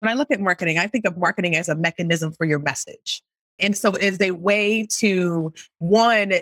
[0.00, 3.22] when I look at marketing, I think of marketing as a mechanism for your message.
[3.58, 6.34] And so it is a way to one,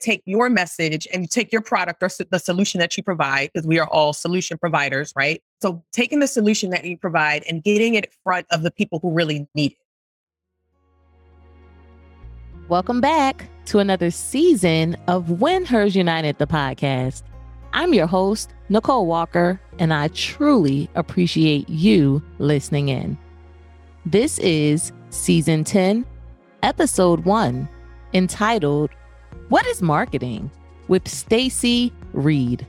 [0.00, 3.80] take your message and take your product or the solution that you provide, because we
[3.80, 5.42] are all solution providers, right?
[5.60, 9.00] So taking the solution that you provide and getting it in front of the people
[9.00, 9.78] who really need it.
[12.68, 17.24] Welcome back to another season of When Hers United, the podcast.
[17.72, 23.18] I'm your host, Nicole Walker, and I truly appreciate you listening in.
[24.06, 26.06] This is season 10,
[26.62, 27.68] episode 1,
[28.14, 28.88] entitled
[29.50, 30.50] What is Marketing?
[30.88, 32.66] with Stacy Reed.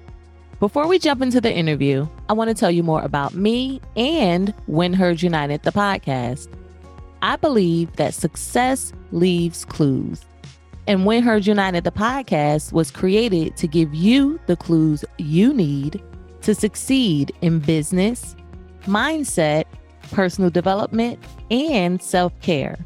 [0.59, 4.53] Before we jump into the interview, I want to tell you more about me and
[4.65, 6.49] When Hers United, the podcast.
[7.21, 10.25] I believe that success leaves clues.
[10.87, 16.01] And When Hers United, the podcast was created to give you the clues you need
[16.41, 18.35] to succeed in business,
[18.85, 19.63] mindset,
[20.11, 22.77] personal development, and self care.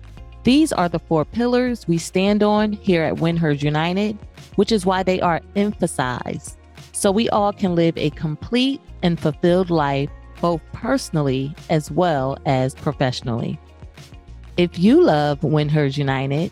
[0.44, 4.18] These are the four pillars we stand on here at When Hers United,
[4.56, 6.58] which is why they are emphasized
[6.98, 10.10] so we all can live a complete and fulfilled life,
[10.42, 13.60] both personally as well as professionally.
[14.58, 16.52] If you love When Hers United,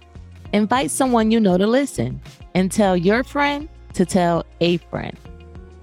[0.55, 2.21] invite someone you know to listen
[2.53, 5.17] and tell your friend to tell a friend.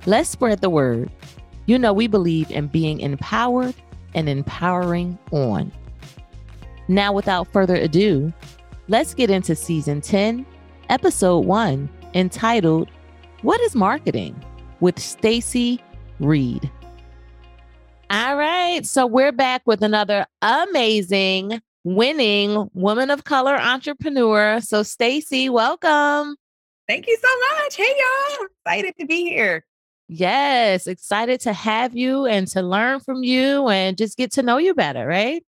[0.06, 1.11] Let's spread the word.
[1.67, 3.75] You know, we believe in being empowered
[4.14, 5.70] and empowering on.
[6.89, 8.33] Now, without further ado,
[8.89, 10.47] let's get into season 10,
[10.89, 12.89] episode 1, entitled
[13.42, 14.42] What is Marketing?
[14.81, 15.81] with Stacy
[16.19, 16.69] Reed.
[18.11, 24.61] All right, so we're back with another amazing winning woman of color entrepreneur.
[24.61, 26.36] So Stacy, welcome.
[26.89, 27.77] Thank you so much.
[27.77, 28.47] Hey y'all.
[28.47, 29.64] Excited to be here.
[30.08, 34.58] Yes, excited to have you and to learn from you and just get to know
[34.58, 35.42] you better, right?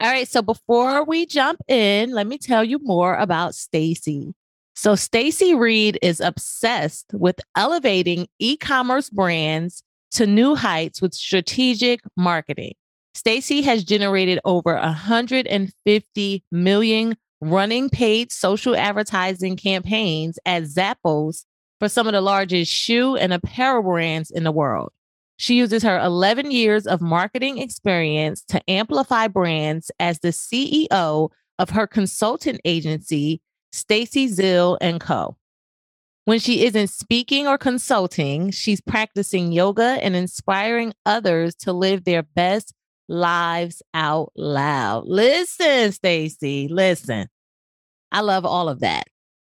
[0.00, 4.34] All right, so before we jump in, let me tell you more about Stacy.
[4.74, 12.74] So Stacy Reed is obsessed with elevating e-commerce brands to new heights with strategic marketing.
[13.14, 21.44] Stacy has generated over 150 million running paid social advertising campaigns at Zappos
[21.78, 24.92] for some of the largest shoe and apparel brands in the world.
[25.36, 31.70] She uses her 11 years of marketing experience to amplify brands as the CEO of
[31.70, 33.40] her consultant agency,
[33.72, 35.36] Stacy Zill and Co.
[36.24, 42.22] When she isn't speaking or consulting, she's practicing yoga and inspiring others to live their
[42.22, 42.72] best
[43.08, 45.06] lives out loud.
[45.06, 47.28] Listen, Stacy, listen.
[48.12, 49.08] I love all of that.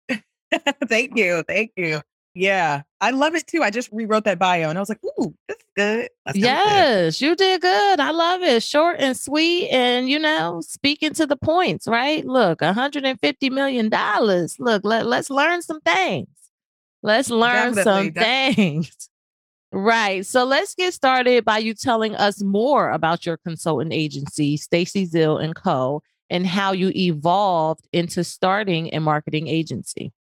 [0.88, 1.43] thank you.
[1.47, 2.01] Thank you.
[2.38, 3.63] Yeah, I love it too.
[3.63, 6.09] I just rewrote that bio and I was like, ooh, that's good.
[6.25, 7.25] That's yes, good.
[7.25, 7.99] you did good.
[8.01, 8.61] I love it.
[8.61, 12.25] Short and sweet and, you know, speaking to the points, right?
[12.25, 13.89] Look, $150 million.
[14.59, 16.27] Look, let, let's learn some things.
[17.01, 19.09] Let's learn definitely, some things.
[19.78, 20.25] Right.
[20.25, 25.44] So let's get started by you telling us more about your consultant agency, Stacy Zill
[25.44, 30.13] and Co., and how you evolved into starting a marketing agency.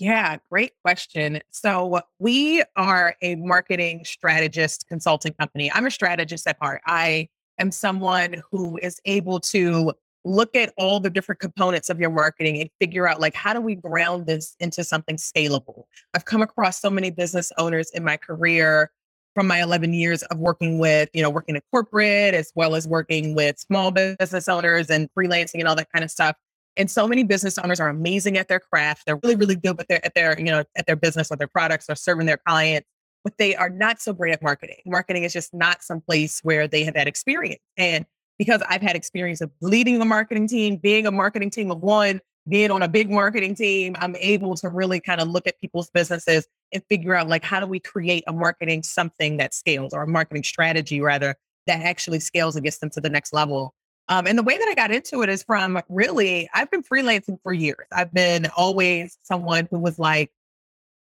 [0.00, 1.40] Yeah, great question.
[1.52, 5.70] So, we are a marketing strategist consulting company.
[5.72, 6.82] I'm a strategist at heart.
[6.84, 7.28] I
[7.58, 9.92] am someone who is able to
[10.26, 13.60] look at all the different components of your marketing and figure out like how do
[13.60, 15.84] we ground this into something scalable?
[16.14, 18.90] I've come across so many business owners in my career
[19.34, 22.88] from my 11 years of working with you know working in corporate as well as
[22.88, 26.34] working with small business owners and freelancing and all that kind of stuff
[26.78, 29.86] and so many business owners are amazing at their craft they're really really good with
[29.88, 32.88] their at their you know at their business or their products or serving their clients
[33.26, 34.76] but they are not so great at marketing.
[34.86, 38.06] Marketing is just not some place where they have that experience and
[38.38, 42.20] because I've had experience of leading a marketing team, being a marketing team of one,
[42.48, 45.90] being on a big marketing team, I'm able to really kind of look at people's
[45.90, 50.02] businesses and figure out like how do we create a marketing something that scales or
[50.02, 51.34] a marketing strategy rather
[51.66, 53.74] that actually scales and gets them to the next level.
[54.08, 57.38] Um, and the way that I got into it is from really, I've been freelancing
[57.42, 57.86] for years.
[57.92, 60.30] I've been always someone who was like,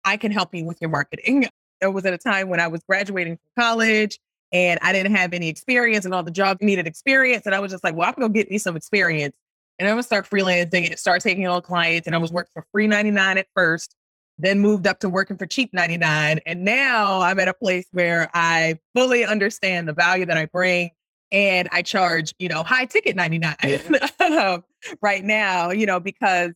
[0.04, 1.48] I can help you with your marketing.
[1.80, 4.20] There was at a time when I was graduating from college
[4.52, 7.46] and I didn't have any experience and all the jobs needed experience.
[7.46, 9.34] And I was just like, well, I'm going to get me some experience.
[9.78, 12.06] And I'm going to start freelancing and start taking on clients.
[12.06, 13.96] And I was working for free 99 at first,
[14.38, 16.40] then moved up to working for cheap 99.
[16.44, 20.90] And now I'm at a place where I fully understand the value that I bring
[21.32, 23.56] and I charge, you know, high ticket 99
[24.20, 24.64] um,
[25.00, 26.50] right now, you know, because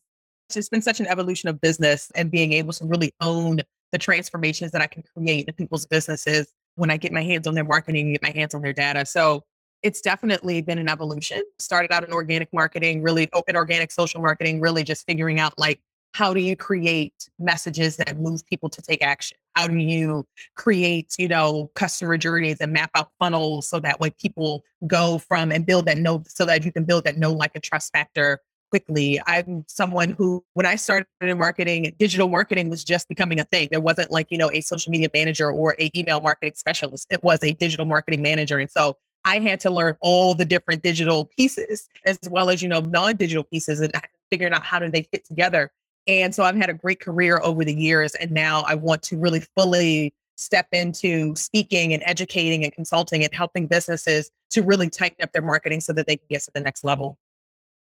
[0.48, 3.60] it's just been such an evolution of business and being able to really own
[3.92, 7.54] the transformations that I can create in people's businesses when I get my hands on
[7.54, 9.04] their marketing, get my hands on their data.
[9.04, 9.44] So
[9.82, 11.42] it's definitely been an evolution.
[11.58, 15.80] Started out in organic marketing, really open organic social marketing, really just figuring out like
[16.16, 19.36] how do you create messages that move people to take action?
[19.54, 24.08] How do you create, you know, customer journeys and map out funnels so that way
[24.10, 27.52] people go from and build that know so that you can build that know like
[27.54, 28.40] a trust factor
[28.70, 29.20] quickly.
[29.26, 33.68] I'm someone who, when I started in marketing, digital marketing was just becoming a thing.
[33.70, 37.06] There wasn't like, you know, a social media manager or a email marketing specialist.
[37.10, 38.58] It was a digital marketing manager.
[38.58, 42.68] And so I had to learn all the different digital pieces as well as, you
[42.68, 43.92] know, non-digital pieces and
[44.30, 45.72] figuring out how do they fit together.
[46.06, 48.14] And so I've had a great career over the years.
[48.14, 53.34] And now I want to really fully step into speaking and educating and consulting and
[53.34, 56.60] helping businesses to really tighten up their marketing so that they can get to the
[56.60, 57.18] next level.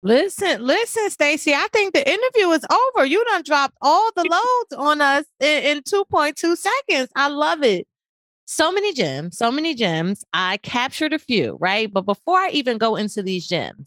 [0.02, 1.52] Listen, listen, Stacy.
[1.52, 3.04] I think the interview is over.
[3.04, 7.10] You done dropped all the loads on us in, in 2.2 seconds.
[7.14, 7.86] I love it.
[8.46, 10.24] So many gems, so many gems.
[10.32, 11.92] I captured a few, right?
[11.92, 13.86] But before I even go into these gems,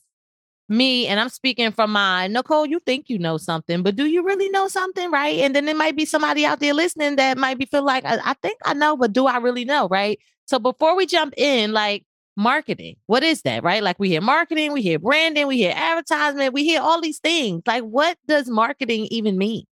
[0.69, 4.24] me, and I'm speaking from my Nicole, you think you know something, but do you
[4.24, 5.39] really know something, right?
[5.39, 8.19] And then there might be somebody out there listening that might be feel like, I,
[8.24, 10.18] I think I know, but do I really know, right?
[10.45, 12.95] So before we jump in, like marketing.
[13.06, 13.83] What is that, right?
[13.83, 17.62] Like we hear marketing, we hear branding, we hear advertisement, we hear all these things.
[17.65, 19.65] Like what does marketing even mean?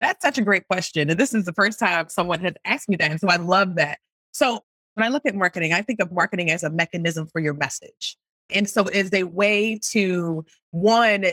[0.00, 1.10] That's such a great question.
[1.10, 3.10] And this is the first time someone has asked me that.
[3.10, 3.98] And so I love that.
[4.32, 4.60] So
[4.94, 8.16] when I look at marketing, I think of marketing as a mechanism for your message.
[8.50, 11.26] And so it's a way to one,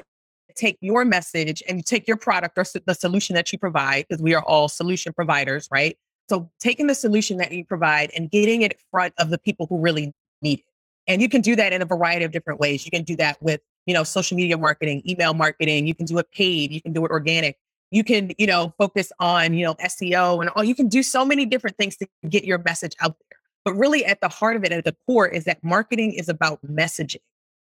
[0.56, 4.34] take your message and take your product or the solution that you provide, because we
[4.34, 5.98] are all solution providers, right?
[6.30, 9.66] So taking the solution that you provide and getting it in front of the people
[9.70, 10.64] who really needed.
[11.08, 12.86] And you can do that in a variety of different ways.
[12.86, 15.88] You can do that with, you know, social media marketing, email marketing.
[15.88, 16.72] You can do it paid.
[16.72, 17.58] You can do it organic.
[17.92, 20.64] You can, you know, focus on, you know, SEO and all.
[20.64, 23.40] You can do so many different things to get your message out there.
[23.64, 26.60] But really, at the heart of it, at the core, is that marketing is about
[26.66, 27.22] messaging.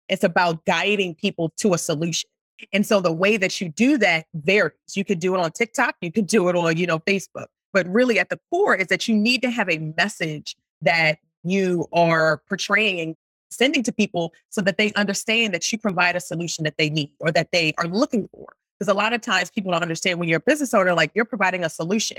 [0.09, 2.29] It's about guiding people to a solution.
[2.73, 4.75] And so the way that you do that varies.
[4.95, 5.97] You could do it on TikTok.
[6.03, 7.47] You could do it on, you know, Facebook.
[7.73, 11.87] But really, at the core is that you need to have a message that you
[11.93, 13.17] are portraying
[13.51, 17.11] sending to people so that they understand that you provide a solution that they need
[17.19, 18.47] or that they are looking for.
[18.79, 21.25] Because a lot of times people don't understand when you're a business owner, like you're
[21.25, 22.19] providing a solution.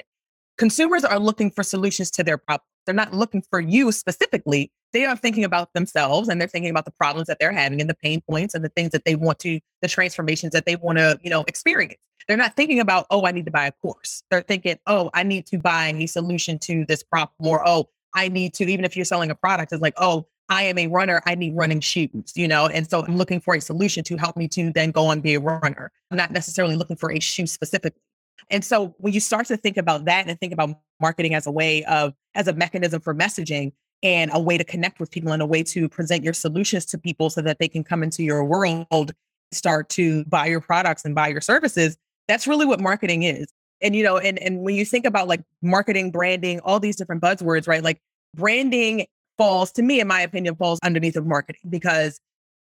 [0.57, 2.67] Consumers are looking for solutions to their problems.
[2.85, 4.71] They're not looking for you specifically.
[4.93, 7.89] They are thinking about themselves and they're thinking about the problems that they're having and
[7.89, 10.97] the pain points and the things that they want to, the transformations that they want
[10.97, 12.01] to, you know, experience.
[12.27, 14.23] They're not thinking about, oh, I need to buy a course.
[14.29, 18.27] They're thinking, oh, I need to buy a solution to this problem, or oh, I
[18.27, 21.21] need to, even if you're selling a product, it's like, oh, I am a runner.
[21.25, 22.67] I need running shoes, you know?
[22.67, 25.35] And so I'm looking for a solution to help me to then go and be
[25.35, 25.91] a runner.
[26.11, 28.01] I'm not necessarily looking for a shoe specifically.
[28.49, 31.51] And so when you start to think about that and think about marketing as a
[31.51, 33.71] way of, as a mechanism for messaging
[34.03, 36.97] and a way to connect with people and a way to present your solutions to
[36.97, 39.13] people so that they can come into your world,
[39.53, 41.97] start to buy your products and buy your services,
[42.27, 43.47] that's really what marketing is
[43.81, 47.21] and you know and and when you think about like marketing branding all these different
[47.21, 47.99] buzzwords right like
[48.33, 49.05] branding
[49.37, 52.19] falls to me in my opinion falls underneath of marketing because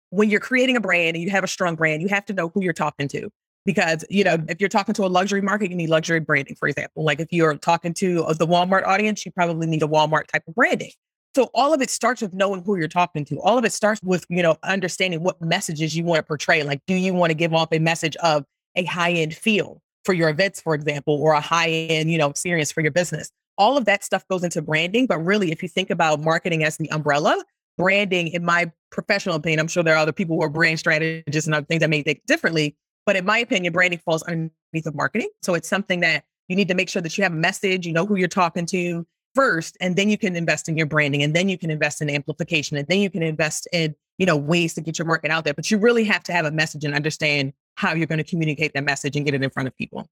[0.09, 2.49] when you're creating a brand and you have a strong brand you have to know
[2.49, 3.29] who you're talking to
[3.65, 6.67] because you know if you're talking to a luxury market you need luxury branding for
[6.67, 7.03] example.
[7.03, 10.43] Like if you're talking to uh, the walmart audience you probably need a walmart type
[10.47, 10.91] of branding.
[11.33, 13.39] So all of it starts with knowing who you're talking to.
[13.39, 16.63] All of it starts with you know understanding what messages you want to portray.
[16.63, 20.13] Like do you want to give off a message of a high end feel for
[20.13, 23.31] your events, for example, or a high end, you know, experience for your business.
[23.57, 25.05] All of that stuff goes into branding.
[25.05, 27.43] But really, if you think about marketing as the umbrella,
[27.77, 31.45] branding, in my professional opinion, I'm sure there are other people who are brand strategists
[31.45, 32.75] and other things that may think differently.
[33.05, 35.29] But in my opinion, branding falls underneath of marketing.
[35.41, 37.93] So it's something that you need to make sure that you have a message, you
[37.93, 41.35] know who you're talking to first, and then you can invest in your branding, and
[41.35, 44.73] then you can invest in amplification, and then you can invest in, you know, ways
[44.73, 45.53] to get your market out there.
[45.53, 48.73] But you really have to have a message and understand how you're going to communicate
[48.73, 50.07] that message and get it in front of people.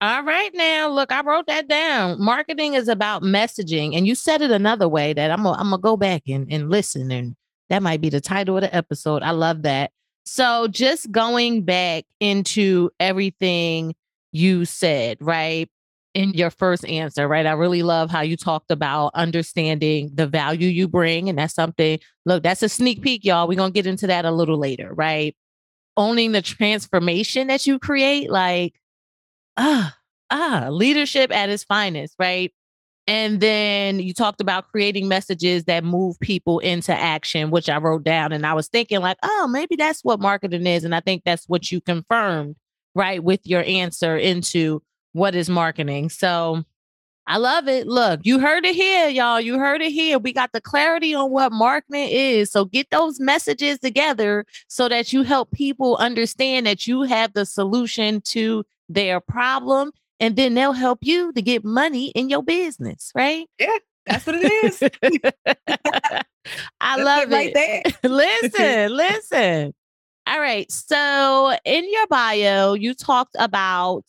[0.00, 2.20] All right, now look, I wrote that down.
[2.20, 5.80] Marketing is about messaging, and you said it another way that I'm gonna, I'm gonna
[5.80, 7.34] go back and, and listen, and
[7.70, 9.22] that might be the title of the episode.
[9.22, 9.92] I love that.
[10.24, 13.94] So, just going back into everything
[14.32, 15.70] you said, right?
[16.14, 17.46] In your first answer, right?
[17.46, 21.28] I really love how you talked about understanding the value you bring.
[21.28, 23.46] And that's something, look, that's a sneak peek, y'all.
[23.46, 25.36] We're going to get into that a little later, right?
[25.96, 28.74] Owning the transformation that you create, like,
[29.56, 29.96] ah,
[30.30, 32.52] ah, leadership at its finest, right?
[33.08, 38.02] And then you talked about creating messages that move people into action, which I wrote
[38.02, 38.32] down.
[38.32, 40.84] And I was thinking, like, oh, maybe that's what marketing is.
[40.84, 42.56] And I think that's what you confirmed,
[42.94, 46.10] right, with your answer into what is marketing.
[46.10, 46.64] So
[47.28, 47.88] I love it.
[47.88, 49.40] Look, you heard it here, y'all.
[49.40, 50.18] You heard it here.
[50.18, 52.52] We got the clarity on what marketing is.
[52.52, 57.44] So get those messages together so that you help people understand that you have the
[57.44, 59.90] solution to their problem.
[60.20, 63.46] And then they'll help you to get money in your business, right?
[63.58, 64.82] Yeah, that's what it is.
[66.80, 67.34] I love it.
[67.34, 67.82] Right there.
[68.10, 69.74] listen, listen.
[70.28, 70.70] All right.
[70.70, 74.04] So in your bio, you talked about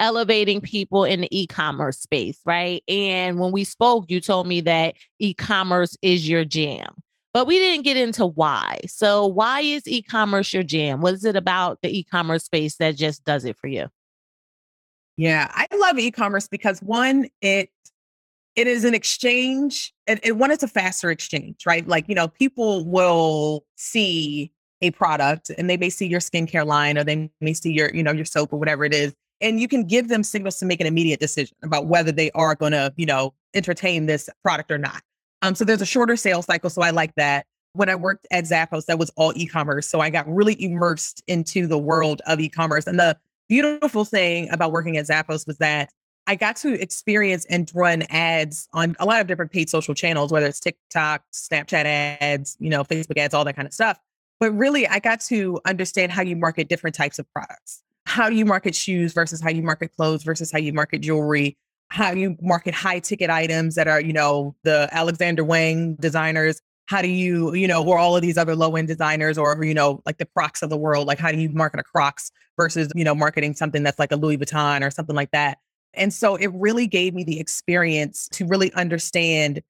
[0.00, 2.82] elevating people in the e-commerce space, right?
[2.88, 6.94] And when we spoke, you told me that e-commerce is your jam.
[7.32, 8.80] But we didn't get into why.
[8.86, 11.02] So why is e-commerce your jam?
[11.02, 13.88] What is it about the e-commerce space that just does it for you?
[15.18, 17.70] Yeah, I love e-commerce because one, it
[18.54, 21.86] it is an exchange, and, and one, it's a faster exchange, right?
[21.86, 24.50] Like, you know, people will see
[24.80, 28.02] a product and they may see your skincare line or they may see your, you
[28.02, 30.80] know, your soap or whatever it is and you can give them signals to make
[30.80, 34.78] an immediate decision about whether they are going to, you know, entertain this product or
[34.78, 35.02] not.
[35.42, 36.70] Um, so there's a shorter sales cycle.
[36.70, 37.46] So I like that.
[37.72, 39.88] When I worked at Zappos, that was all e-commerce.
[39.88, 42.86] So I got really immersed into the world of e-commerce.
[42.86, 45.90] And the beautiful thing about working at Zappos was that
[46.26, 50.32] I got to experience and run ads on a lot of different paid social channels,
[50.32, 53.98] whether it's TikTok, Snapchat ads, you know, Facebook ads, all that kind of stuff.
[54.40, 58.36] But really, I got to understand how you market different types of products how do
[58.36, 61.56] you market shoes versus how you market clothes versus how you market jewelry
[61.88, 66.60] how do you market high ticket items that are you know the alexander wang designers.
[66.86, 69.74] How do you you know or all of these other low end designers or you
[69.74, 72.90] know like the crocs of the world like how do you market a crocs versus
[72.94, 75.58] you know marketing something that's like a louis vuitton or something like that?
[75.94, 79.62] And so it really gave me the experience to really understand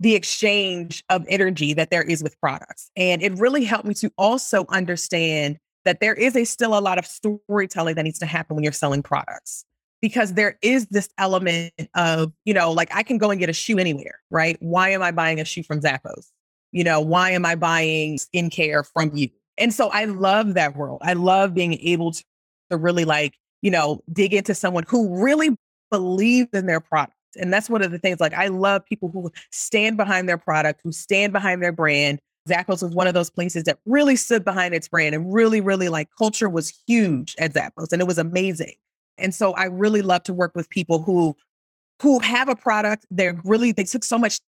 [0.00, 2.90] the exchange of energy that there is with products.
[2.96, 6.98] And it really helped me to also understand that there is a still a lot
[6.98, 9.64] of storytelling that needs to happen when you're selling products
[10.00, 13.54] because there is this element of, you know, like I can go and get a
[13.54, 14.58] shoe anywhere, right?
[14.60, 16.30] Why am I buying a shoe from Zappos?
[16.72, 19.30] You know, why am I buying skincare from you?
[19.56, 21.00] And so I love that world.
[21.02, 22.24] I love being able to,
[22.70, 25.56] to really like, you know, dig into someone who really
[25.90, 27.16] believes in their product.
[27.36, 30.80] And that's one of the things like I love people who stand behind their product,
[30.84, 34.74] who stand behind their brand, Zappos was one of those places that really stood behind
[34.74, 38.74] its brand and really, really like culture was huge at Zappos and it was amazing.
[39.18, 41.36] And so I really love to work with people who
[42.02, 43.06] who have a product.
[43.10, 44.40] They're really they took so much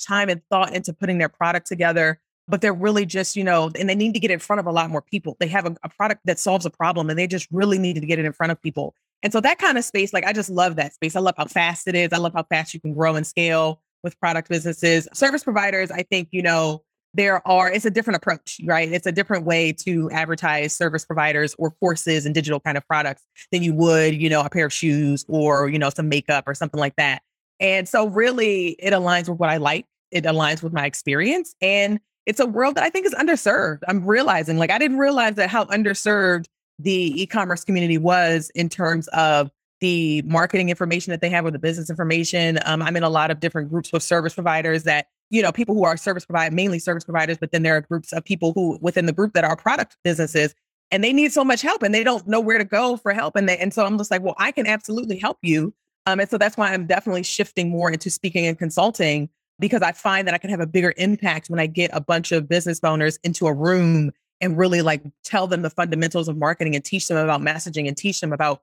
[0.00, 3.88] time and thought into putting their product together, but they're really just, you know, and
[3.88, 5.36] they need to get in front of a lot more people.
[5.40, 8.06] They have a, a product that solves a problem and they just really needed to
[8.06, 8.94] get it in front of people.
[9.22, 11.16] And so that kind of space, like I just love that space.
[11.16, 12.12] I love how fast it is.
[12.12, 15.08] I love how fast you can grow and scale with product businesses.
[15.12, 16.84] Service providers, I think, you know,
[17.14, 18.90] there are it's a different approach right?
[18.90, 23.24] It's a different way to advertise service providers or courses and digital kind of products
[23.52, 26.54] than you would you know a pair of shoes or you know some makeup or
[26.54, 27.22] something like that.
[27.60, 32.00] And so really it aligns with what i like it aligns with my experience and
[32.26, 35.50] it's a world that i think is underserved i'm realizing like i didn't realize that
[35.50, 36.46] how underserved
[36.78, 39.50] the e-commerce community was in terms of
[39.80, 42.58] the marketing information that they have or the business information.
[42.64, 45.74] Um, i'm in a lot of different groups with service providers that you know, people
[45.74, 48.78] who are service providers, mainly service providers, but then there are groups of people who
[48.80, 50.54] within the group that are product businesses
[50.90, 53.36] and they need so much help and they don't know where to go for help.
[53.36, 55.74] And they, and so I'm just like, well, I can absolutely help you.
[56.06, 59.92] Um, and so that's why I'm definitely shifting more into speaking and consulting because I
[59.92, 62.80] find that I can have a bigger impact when I get a bunch of business
[62.82, 67.08] owners into a room and really like tell them the fundamentals of marketing and teach
[67.08, 68.62] them about messaging and teach them about,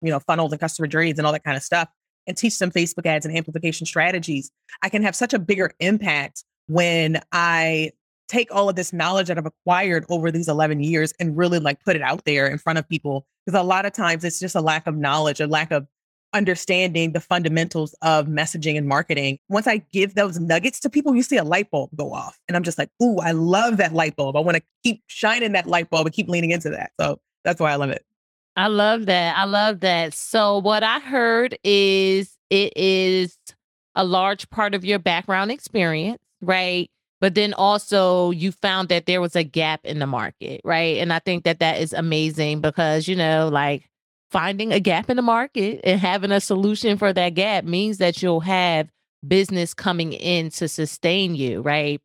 [0.00, 1.88] you know, funnels and customer journeys and all that kind of stuff
[2.26, 4.50] and teach them Facebook ads and amplification strategies.
[4.82, 7.92] I can have such a bigger impact when I
[8.28, 11.84] take all of this knowledge that I've acquired over these 11 years and really like
[11.84, 13.26] put it out there in front of people.
[13.44, 15.86] Because a lot of times it's just a lack of knowledge, a lack of
[16.32, 19.38] understanding the fundamentals of messaging and marketing.
[19.48, 22.38] Once I give those nuggets to people, you see a light bulb go off.
[22.48, 24.36] And I'm just like, ooh, I love that light bulb.
[24.36, 26.92] I want to keep shining that light bulb and keep leaning into that.
[26.98, 28.04] So that's why I love it.
[28.56, 29.36] I love that.
[29.36, 30.14] I love that.
[30.14, 33.36] So, what I heard is it is
[33.94, 36.90] a large part of your background experience, right?
[37.20, 40.98] But then also you found that there was a gap in the market, right?
[40.98, 43.88] And I think that that is amazing because, you know, like
[44.30, 48.22] finding a gap in the market and having a solution for that gap means that
[48.22, 48.88] you'll have
[49.26, 52.00] business coming in to sustain you, right?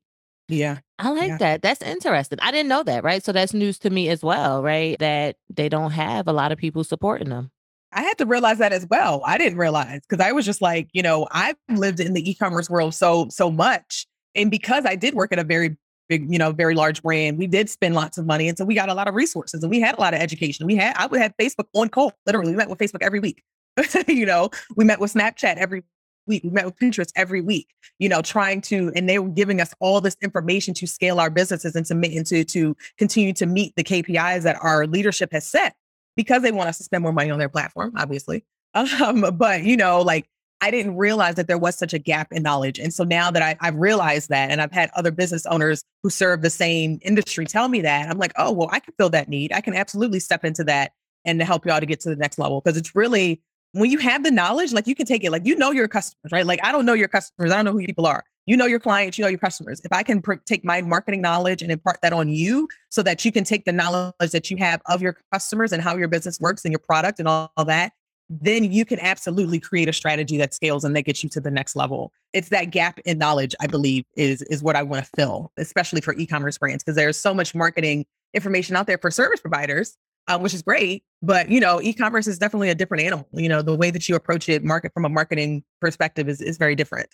[0.47, 0.79] Yeah.
[0.99, 1.37] I like yeah.
[1.37, 1.61] that.
[1.61, 2.39] That's interesting.
[2.41, 3.23] I didn't know that, right?
[3.23, 4.97] So that's news to me as well, right?
[4.99, 7.51] That they don't have a lot of people supporting them.
[7.93, 9.21] I had to realize that as well.
[9.25, 12.69] I didn't realize because I was just like, you know, I've lived in the e-commerce
[12.69, 14.05] world so so much.
[14.35, 15.77] And because I did work at a very
[16.09, 18.47] big, you know, very large brand, we did spend lots of money.
[18.47, 20.65] And so we got a lot of resources and we had a lot of education.
[20.65, 22.13] We had I would have Facebook on call.
[22.25, 23.43] Literally, we met with Facebook every week.
[24.07, 25.83] you know, we met with Snapchat every
[26.27, 26.43] week.
[26.43, 27.69] We met with Pinterest every week,
[27.99, 31.29] you know, trying to, and they were giving us all this information to scale our
[31.29, 35.47] businesses and to, and to, to continue to meet the KPIs that our leadership has
[35.47, 35.75] set
[36.15, 38.43] because they want us to spend more money on their platform, obviously.
[38.75, 40.29] Um, but, you know, like
[40.59, 42.79] I didn't realize that there was such a gap in knowledge.
[42.79, 46.09] And so now that I, I've realized that, and I've had other business owners who
[46.09, 49.29] serve the same industry tell me that, I'm like, oh, well, I can fill that
[49.29, 49.53] need.
[49.53, 50.93] I can absolutely step into that
[51.25, 52.61] and help y'all to get to the next level.
[52.61, 53.41] Because it's really
[53.77, 56.31] when you have the knowledge, like you can take it, like you know your customers,
[56.31, 56.45] right?
[56.45, 57.51] Like I don't know your customers.
[57.51, 58.23] I don't know who people are.
[58.45, 59.81] You know your clients, you know your customers.
[59.83, 63.25] If I can pr- take my marketing knowledge and impart that on you so that
[63.25, 66.39] you can take the knowledge that you have of your customers and how your business
[66.39, 67.91] works and your product and all, all that,
[68.29, 71.51] then you can absolutely create a strategy that scales and that gets you to the
[71.51, 72.13] next level.
[72.31, 75.99] It's that gap in knowledge, I believe, is is what I want to fill, especially
[75.99, 80.37] for e-commerce brands, because there's so much marketing information out there for service providers uh,
[80.39, 81.03] which is great.
[81.21, 83.27] But you know, e-commerce is definitely a different animal.
[83.33, 86.57] You know, the way that you approach it, market from a marketing perspective, is is
[86.57, 87.09] very different.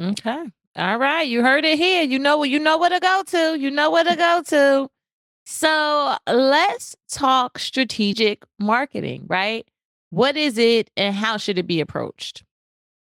[0.00, 0.44] Okay.
[0.76, 1.26] All right.
[1.26, 2.02] You heard it here.
[2.02, 3.58] You know what you know where to go to.
[3.58, 4.88] You know where to go to.
[5.46, 9.66] So let's talk strategic marketing, right?
[10.10, 12.44] What is it and how should it be approached?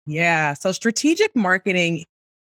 [0.07, 0.55] Yeah.
[0.55, 2.05] So strategic marketing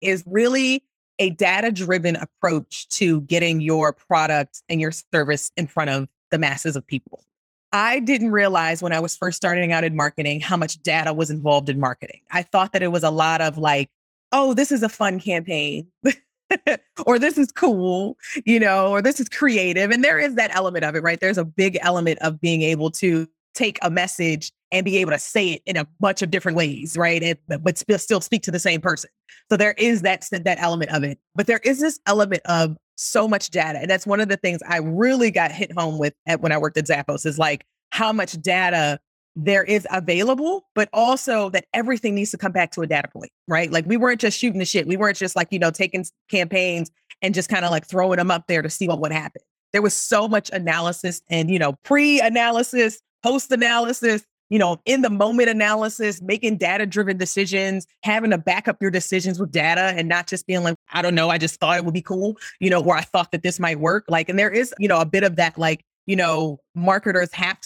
[0.02, 0.84] is really
[1.18, 6.38] a data driven approach to getting your product and your service in front of the
[6.38, 7.24] masses of people.
[7.72, 11.30] I didn't realize when I was first starting out in marketing how much data was
[11.30, 12.20] involved in marketing.
[12.30, 13.88] I thought that it was a lot of like,
[14.32, 15.86] oh, this is a fun campaign.
[17.06, 19.90] or this is cool, you know, or this is creative.
[19.90, 21.20] And there is that element of it, right?
[21.20, 25.18] There's a big element of being able to take a message and be able to
[25.18, 27.22] say it in a bunch of different ways, right?
[27.22, 29.10] And, but still speak to the same person.
[29.48, 31.18] So there is that that element of it.
[31.34, 33.78] But there is this element of so much data.
[33.78, 36.58] And that's one of the things I really got hit home with at, when I
[36.58, 39.00] worked at Zappos is like how much data
[39.36, 43.30] there is available, but also that everything needs to come back to a data point,
[43.48, 43.70] right?
[43.70, 44.86] Like we weren't just shooting the shit.
[44.86, 46.90] We weren't just like, you know, taking campaigns
[47.22, 49.40] and just kind of like throwing them up there to see what would happen.
[49.72, 55.02] There was so much analysis and, you know, pre analysis, post analysis, you know, in
[55.02, 59.94] the moment analysis, making data driven decisions, having to back up your decisions with data
[59.96, 62.36] and not just being like, I don't know, I just thought it would be cool,
[62.58, 64.04] you know, where I thought that this might work.
[64.08, 67.58] Like, and there is, you know, a bit of that, like, you know, marketers have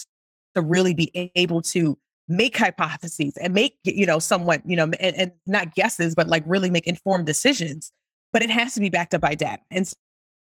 [0.54, 5.16] to really be able to make hypotheses and make, you know, somewhat, you know, and,
[5.16, 7.92] and not guesses, but like really make informed decisions.
[8.32, 9.62] But it has to be backed up by data.
[9.70, 9.90] And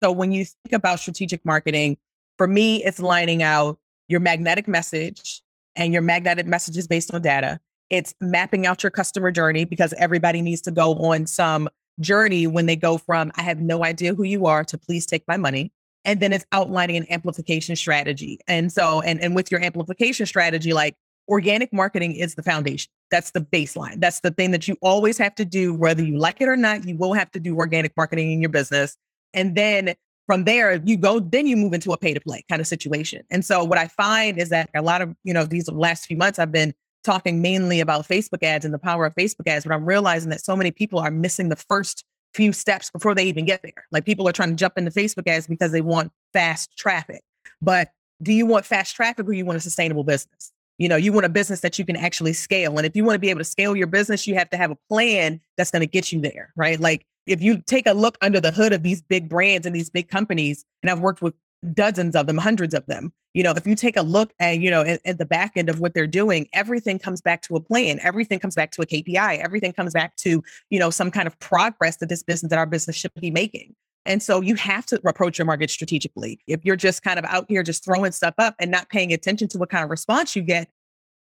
[0.03, 1.97] so when you think about strategic marketing,
[2.37, 5.41] for me, it's lining out your magnetic message
[5.75, 7.59] and your magnetic messages based on data.
[7.89, 12.65] It's mapping out your customer journey because everybody needs to go on some journey when
[12.65, 15.71] they go from, I have no idea who you are to please take my money.
[16.03, 18.39] And then it's outlining an amplification strategy.
[18.47, 20.95] And so, and, and with your amplification strategy, like
[21.27, 22.91] organic marketing is the foundation.
[23.11, 23.99] That's the baseline.
[23.99, 26.87] That's the thing that you always have to do, whether you like it or not.
[26.87, 28.97] You will have to do organic marketing in your business.
[29.33, 29.95] And then
[30.27, 33.23] from there you go then you move into a pay to play kind of situation.
[33.31, 36.17] And so what i find is that a lot of you know these last few
[36.17, 39.73] months i've been talking mainly about facebook ads and the power of facebook ads but
[39.73, 42.03] i'm realizing that so many people are missing the first
[42.35, 43.85] few steps before they even get there.
[43.91, 47.23] Like people are trying to jump into facebook ads because they want fast traffic.
[47.61, 50.51] But do you want fast traffic or you want a sustainable business?
[50.77, 52.77] You know you want a business that you can actually scale.
[52.77, 54.71] And if you want to be able to scale your business you have to have
[54.71, 56.79] a plan that's going to get you there right?
[56.79, 59.89] Like if you take a look under the hood of these big brands and these
[59.89, 61.33] big companies, and I've worked with
[61.73, 64.71] dozens of them, hundreds of them, you know, if you take a look at, you
[64.71, 67.59] know, at, at, the back end of what they're doing, everything comes back to a
[67.59, 67.99] plan.
[68.01, 69.39] Everything comes back to a KPI.
[69.39, 72.65] Everything comes back to, you know, some kind of progress that this business, that our
[72.65, 73.75] business should be making.
[74.05, 76.39] And so you have to approach your market strategically.
[76.47, 79.47] If you're just kind of out here just throwing stuff up and not paying attention
[79.49, 80.69] to what kind of response you get,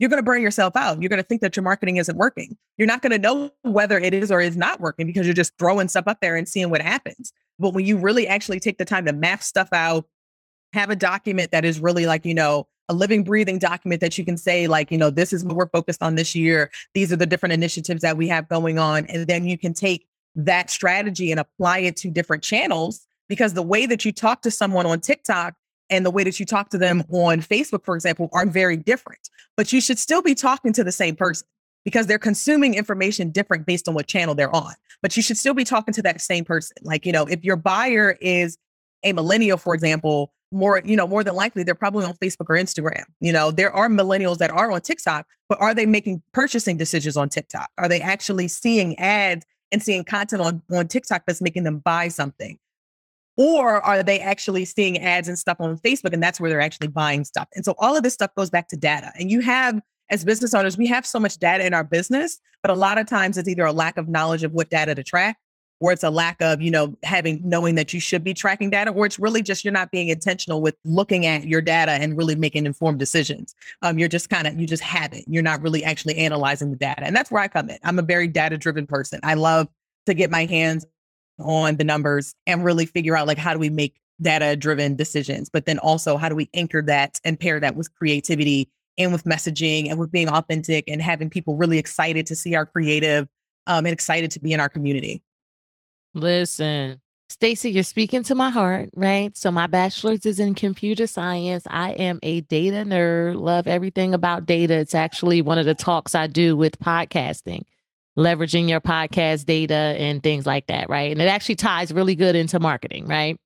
[0.04, 1.00] you're going to burn yourself out.
[1.00, 2.58] You're going to think that your marketing isn't working.
[2.76, 5.56] You're not going to know whether it is or is not working because you're just
[5.58, 7.32] throwing stuff up there and seeing what happens.
[7.58, 10.04] But when you really actually take the time to map stuff out,
[10.74, 14.26] have a document that is really like, you know, a living, breathing document that you
[14.26, 16.70] can say, like, you know, this is what we're focused on this year.
[16.92, 19.06] These are the different initiatives that we have going on.
[19.06, 23.62] And then you can take that strategy and apply it to different channels because the
[23.62, 25.54] way that you talk to someone on TikTok
[25.90, 29.28] and the way that you talk to them on Facebook, for example, are very different.
[29.56, 31.46] But you should still be talking to the same person
[31.84, 34.72] because they're consuming information different based on what channel they're on.
[35.02, 36.76] But you should still be talking to that same person.
[36.82, 38.56] Like, you know, if your buyer is
[39.04, 42.56] a millennial, for example, more, you know, more than likely they're probably on Facebook or
[42.56, 43.04] Instagram.
[43.20, 47.16] You know, there are millennials that are on TikTok, but are they making purchasing decisions
[47.16, 47.68] on TikTok?
[47.76, 52.08] Are they actually seeing ads and seeing content on, on TikTok that's making them buy
[52.08, 52.58] something?
[53.36, 56.88] Or are they actually seeing ads and stuff on Facebook and that's where they're actually
[56.88, 57.48] buying stuff?
[57.54, 59.12] And so all of this stuff goes back to data.
[59.18, 62.70] And you have as business owners, we have so much data in our business, but
[62.70, 65.38] a lot of times it's either a lack of knowledge of what data to track
[65.80, 68.90] or it's a lack of, you know, having knowing that you should be tracking data,
[68.90, 72.36] or it's really just you're not being intentional with looking at your data and really
[72.36, 73.54] making informed decisions.
[73.82, 75.24] Um, you're just kind of you just have it.
[75.26, 77.02] You're not really actually analyzing the data.
[77.02, 77.78] And that's where I come in.
[77.82, 79.20] I'm a very data-driven person.
[79.22, 79.68] I love
[80.06, 80.86] to get my hands
[81.38, 85.48] on the numbers and really figure out like how do we make data driven decisions,
[85.48, 89.24] but then also how do we anchor that and pair that with creativity and with
[89.24, 93.28] messaging and with being authentic and having people really excited to see our creative
[93.66, 95.22] um, and excited to be in our community.
[96.14, 99.36] Listen, Stacy, you're speaking to my heart, right?
[99.36, 101.64] So my bachelor's is in computer science.
[101.68, 104.74] I am a data nerd, love everything about data.
[104.74, 107.62] It's actually one of the talks I do with podcasting,
[108.18, 111.10] leveraging your podcast data and things like that, right?
[111.10, 113.36] And it actually ties really good into marketing, right?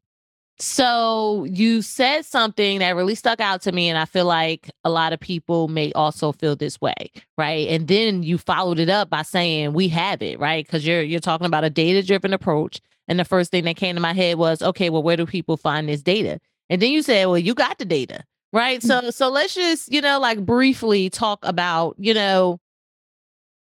[0.60, 4.90] So you said something that really stuck out to me, and I feel like a
[4.90, 7.68] lot of people may also feel this way, right?
[7.68, 10.66] And then you followed it up by saying we have it, right?
[10.66, 13.94] Because you're you're talking about a data driven approach, and the first thing that came
[13.94, 16.40] to my head was, okay, well, where do people find this data?
[16.68, 18.80] And then you said, well, you got the data, right?
[18.80, 18.86] Mm.
[18.86, 22.58] So so let's just you know like briefly talk about you know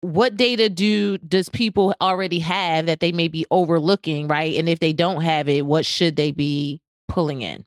[0.02, 4.56] what data do does people already have that they may be overlooking right?
[4.58, 7.64] And if they don't have it what should they be pulling in?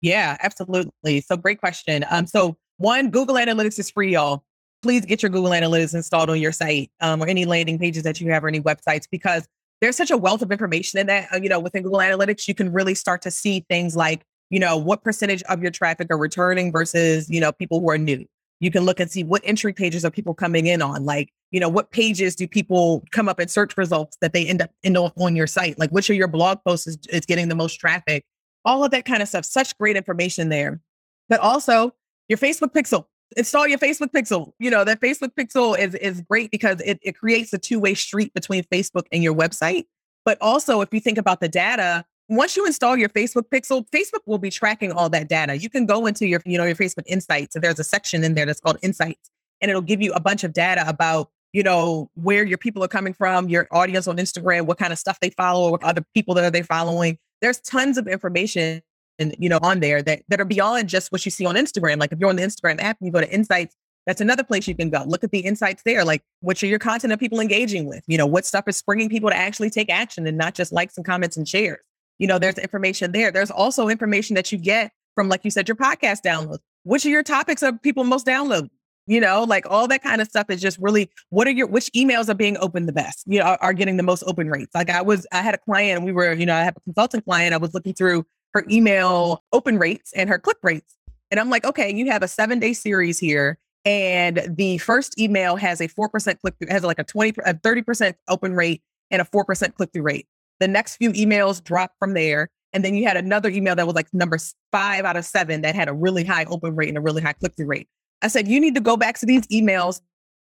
[0.00, 1.20] Yeah absolutely.
[1.20, 2.04] So great question.
[2.10, 4.44] Um so one google analytics is free y'all.
[4.82, 8.20] Please get your google analytics installed on your site um, or any landing pages that
[8.20, 9.46] you have or any websites because
[9.80, 12.54] there's such a wealth of information in that uh, you know within google analytics you
[12.54, 16.18] can really start to see things like you know what percentage of your traffic are
[16.18, 18.24] returning versus you know people who are new
[18.60, 21.58] you can look and see what entry pages are people coming in on like you
[21.58, 25.12] know what pages do people come up in search results that they end up up
[25.18, 25.78] on your site?
[25.78, 28.24] Like which of your blog posts is, is getting the most traffic?
[28.64, 30.80] All of that kind of stuff such great information there.
[31.28, 31.92] But also
[32.28, 34.52] your facebook pixel install your facebook pixel.
[34.58, 38.32] You know that facebook pixel is is great because it, it creates a two-way street
[38.34, 39.84] between facebook and your website.
[40.24, 44.20] But also if you think about the data once you install your Facebook pixel, Facebook
[44.24, 45.58] will be tracking all that data.
[45.58, 47.56] You can go into your, you know, your Facebook insights.
[47.56, 49.30] And there's a section in there that's called insights.
[49.60, 52.88] And it'll give you a bunch of data about, you know, where your people are
[52.88, 56.34] coming from, your audience on Instagram, what kind of stuff they follow, what other people
[56.36, 57.18] that are they following.
[57.40, 58.80] There's tons of information
[59.18, 61.98] and you know on there that that are beyond just what you see on Instagram.
[61.98, 63.74] Like if you're on the Instagram app and you go to insights,
[64.06, 65.02] that's another place you can go.
[65.04, 66.04] Look at the insights there.
[66.04, 68.04] Like, what are your content of people engaging with?
[68.06, 70.96] You know, what stuff is bringing people to actually take action and not just likes
[70.96, 71.80] and comments and shares
[72.20, 73.32] you know, there's information there.
[73.32, 76.58] There's also information that you get from, like you said, your podcast downloads.
[76.84, 78.68] Which of your topics are people most download?
[79.06, 81.90] You know, like all that kind of stuff is just really what are your which
[81.96, 84.70] emails are being opened the best, you know, are, are getting the most open rates.
[84.74, 86.80] Like I was, I had a client, and we were, you know, I have a
[86.80, 87.54] consultant client.
[87.54, 90.96] I was looking through her email open rates and her click rates.
[91.30, 93.58] And I'm like, okay, you have a seven day series here.
[93.86, 98.14] And the first email has a 4% click through, has like a 20, a 30%
[98.28, 100.26] open rate and a 4% click through rate.
[100.60, 102.48] The next few emails dropped from there.
[102.72, 104.38] And then you had another email that was like number
[104.70, 107.32] five out of seven that had a really high open rate and a really high
[107.32, 107.88] click through rate.
[108.22, 110.00] I said, you need to go back to these emails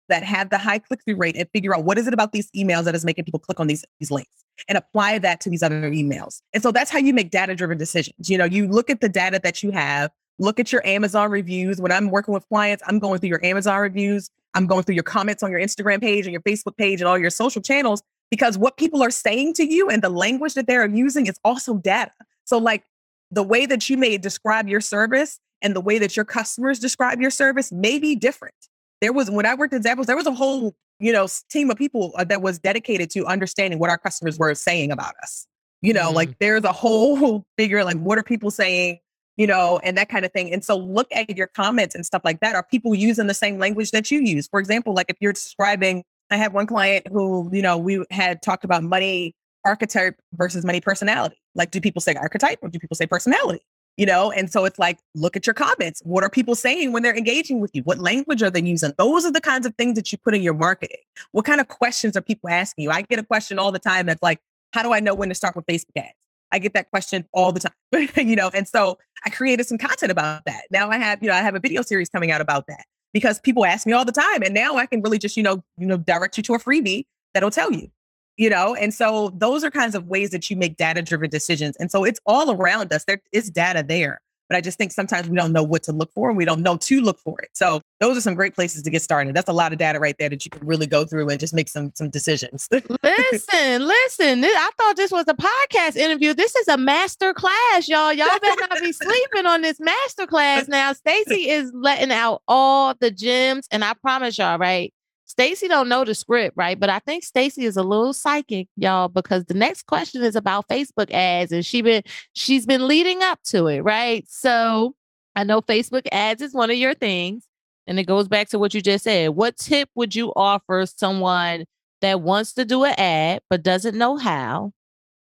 [0.08, 2.50] that have the high click through rate and figure out what is it about these
[2.52, 4.30] emails that is making people click on these, these links
[4.68, 6.40] and apply that to these other emails.
[6.54, 8.30] And so that's how you make data driven decisions.
[8.30, 11.80] You know, you look at the data that you have, look at your Amazon reviews.
[11.80, 14.30] When I'm working with clients, I'm going through your Amazon reviews.
[14.54, 17.18] I'm going through your comments on your Instagram page and your Facebook page and all
[17.18, 20.86] your social channels because what people are saying to you and the language that they're
[20.86, 22.12] using is also data.
[22.44, 22.84] So, like
[23.30, 27.20] the way that you may describe your service and the way that your customers describe
[27.20, 28.54] your service may be different.
[29.00, 31.76] There was, when I worked at Zappos, there was a whole, you know, team of
[31.76, 35.46] people uh, that was dedicated to understanding what our customers were saying about us.
[35.82, 36.16] You know, mm-hmm.
[36.16, 39.00] like there's a whole figure, like what are people saying,
[39.36, 40.52] you know, and that kind of thing.
[40.52, 42.54] And so look at your comments and stuff like that.
[42.54, 44.48] Are people using the same language that you use?
[44.48, 48.42] For example, like if you're describing I had one client who, you know, we had
[48.42, 49.34] talked about money
[49.64, 51.36] archetype versus money personality.
[51.54, 53.60] Like, do people say archetype or do people say personality?
[53.96, 56.02] You know, and so it's like, look at your comments.
[56.04, 57.82] What are people saying when they're engaging with you?
[57.82, 58.92] What language are they using?
[58.98, 60.98] Those are the kinds of things that you put in your marketing.
[61.32, 62.90] What kind of questions are people asking you?
[62.90, 64.40] I get a question all the time that's like,
[64.72, 66.12] how do I know when to start with Facebook ads?
[66.52, 70.12] I get that question all the time, you know, and so I created some content
[70.12, 70.64] about that.
[70.70, 72.84] Now I have, you know, I have a video series coming out about that
[73.16, 74.42] because people ask me all the time.
[74.42, 77.04] And now I can really just, you know, you know, direct you to a freebie
[77.32, 77.90] that'll tell you,
[78.36, 78.74] you know?
[78.74, 81.76] And so those are kinds of ways that you make data driven decisions.
[81.78, 83.04] And so it's all around us.
[83.06, 84.20] There is data there.
[84.48, 86.62] But I just think sometimes we don't know what to look for and we don't
[86.62, 87.50] know to look for it.
[87.52, 89.34] So those are some great places to get started.
[89.34, 91.54] That's a lot of data right there that you can really go through and just
[91.54, 92.68] make some some decisions.
[93.02, 94.44] listen, listen.
[94.44, 96.34] I thought this was a podcast interview.
[96.34, 98.12] This is a master class, y'all.
[98.12, 100.92] Y'all better not be sleeping on this master class now.
[100.92, 104.92] Stacy is letting out all the gems, and I promise y'all, right?
[105.26, 106.78] Stacy don't know the script, right?
[106.78, 110.68] But I think Stacy is a little psychic, y'all, because the next question is about
[110.68, 112.02] Facebook ads, and she been
[112.34, 114.24] she's been leading up to it, right?
[114.28, 114.94] So
[115.34, 117.44] I know Facebook ads is one of your things,
[117.88, 119.30] and it goes back to what you just said.
[119.30, 121.64] What tip would you offer someone
[122.02, 124.72] that wants to do an ad but doesn't know how,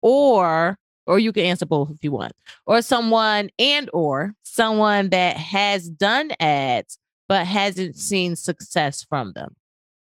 [0.01, 2.33] or or you can answer both if you want,
[2.65, 6.97] or someone and or someone that has done ads
[7.29, 9.55] but hasn't seen success from them?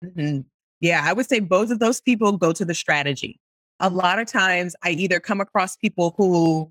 [0.04, 0.40] Mm-hmm.
[0.80, 3.40] Yeah, I would say both of those people go to the strategy.
[3.80, 6.70] A lot of times I either come across people who,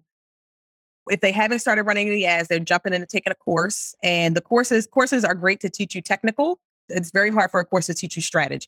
[1.09, 3.95] if they haven't started running the ads, they're jumping in and taking a course.
[4.03, 6.59] And the courses, courses are great to teach you technical.
[6.89, 8.67] It's very hard for a course to teach you strategy.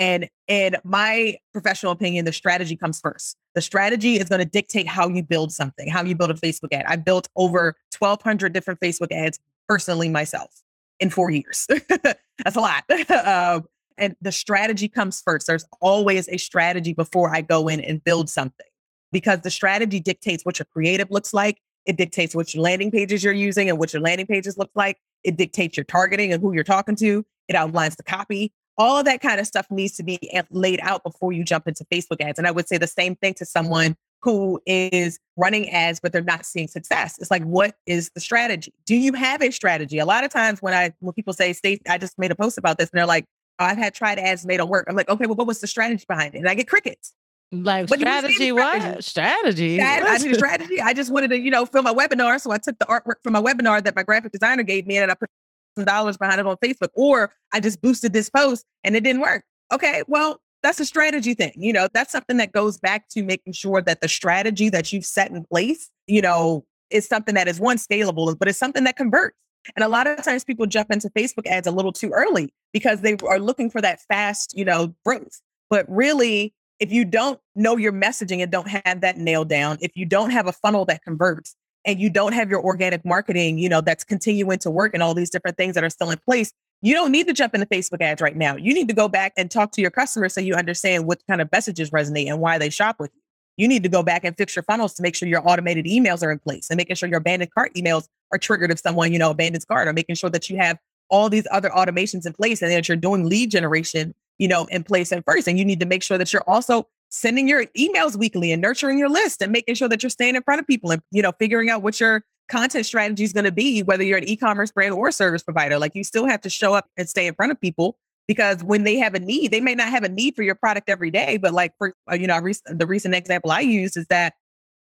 [0.00, 3.36] And in my professional opinion, the strategy comes first.
[3.54, 6.72] The strategy is going to dictate how you build something, how you build a Facebook
[6.72, 6.86] ad.
[6.88, 9.38] I built over 1,200 different Facebook ads
[9.68, 10.61] personally myself
[11.02, 11.66] in four years.
[11.88, 12.84] That's a lot.
[13.26, 13.66] um,
[13.98, 15.46] and the strategy comes first.
[15.46, 18.66] There's always a strategy before I go in and build something
[19.10, 21.58] because the strategy dictates what your creative looks like.
[21.84, 24.98] It dictates what your landing pages you're using and what your landing pages look like.
[25.24, 27.26] It dictates your targeting and who you're talking to.
[27.48, 28.52] It outlines the copy.
[28.78, 30.18] All of that kind of stuff needs to be
[30.50, 32.38] laid out before you jump into Facebook ads.
[32.38, 36.22] And I would say the same thing to someone who is running ads, but they're
[36.22, 37.18] not seeing success.
[37.18, 38.72] It's like, what is the strategy?
[38.86, 39.98] Do you have a strategy?
[39.98, 42.58] A lot of times when I when people say, "Stacey, I just made a post
[42.58, 43.24] about this," and they're like,
[43.58, 45.66] oh, "I've had tried ads, made don't work." I'm like, "Okay, well, what was the
[45.66, 47.14] strategy behind it?" And I get crickets.
[47.50, 49.80] Like but strategy, what strategy?
[49.82, 50.80] I need a strategy.
[50.80, 53.34] I just wanted to, you know, film my webinar, so I took the artwork from
[53.34, 55.28] my webinar that my graphic designer gave me, and I put
[55.76, 56.88] some dollars behind it on Facebook.
[56.94, 59.44] Or I just boosted this post and it didn't work.
[59.72, 61.52] Okay, well, that's a strategy thing.
[61.56, 65.04] You know, that's something that goes back to making sure that the strategy that you've
[65.04, 68.96] set in place, you know, is something that is one scalable, but it's something that
[68.96, 69.36] converts.
[69.76, 73.00] And a lot of times people jump into Facebook ads a little too early because
[73.00, 75.40] they are looking for that fast, you know, growth.
[75.70, 79.92] But really, if you don't know your messaging and don't have that nailed down, if
[79.94, 83.68] you don't have a funnel that converts and you don't have your organic marketing, you
[83.68, 86.52] know, that's continuing to work and all these different things that are still in place,
[86.80, 88.56] you don't need to jump into Facebook ads right now.
[88.56, 91.40] You need to go back and talk to your customers so you understand what kind
[91.40, 93.20] of messages resonate and why they shop with you.
[93.56, 96.22] You need to go back and fix your funnels to make sure your automated emails
[96.22, 99.18] are in place and making sure your abandoned cart emails are triggered if someone, you
[99.18, 100.78] know, abandons cart or making sure that you have
[101.10, 104.82] all these other automations in place and that you're doing lead generation, you know, in
[104.82, 105.46] place and first.
[105.46, 108.98] And you need to make sure that you're also sending your emails weekly and nurturing
[108.98, 111.30] your list and making sure that you're staying in front of people and, you know,
[111.38, 114.94] figuring out what your content strategy is going to be, whether you're an e-commerce brand
[114.94, 115.78] or a service provider.
[115.78, 118.84] Like you still have to show up and stay in front of people because when
[118.84, 121.36] they have a need, they may not have a need for your product every day.
[121.36, 124.32] But like for uh, you know, the recent example I used is that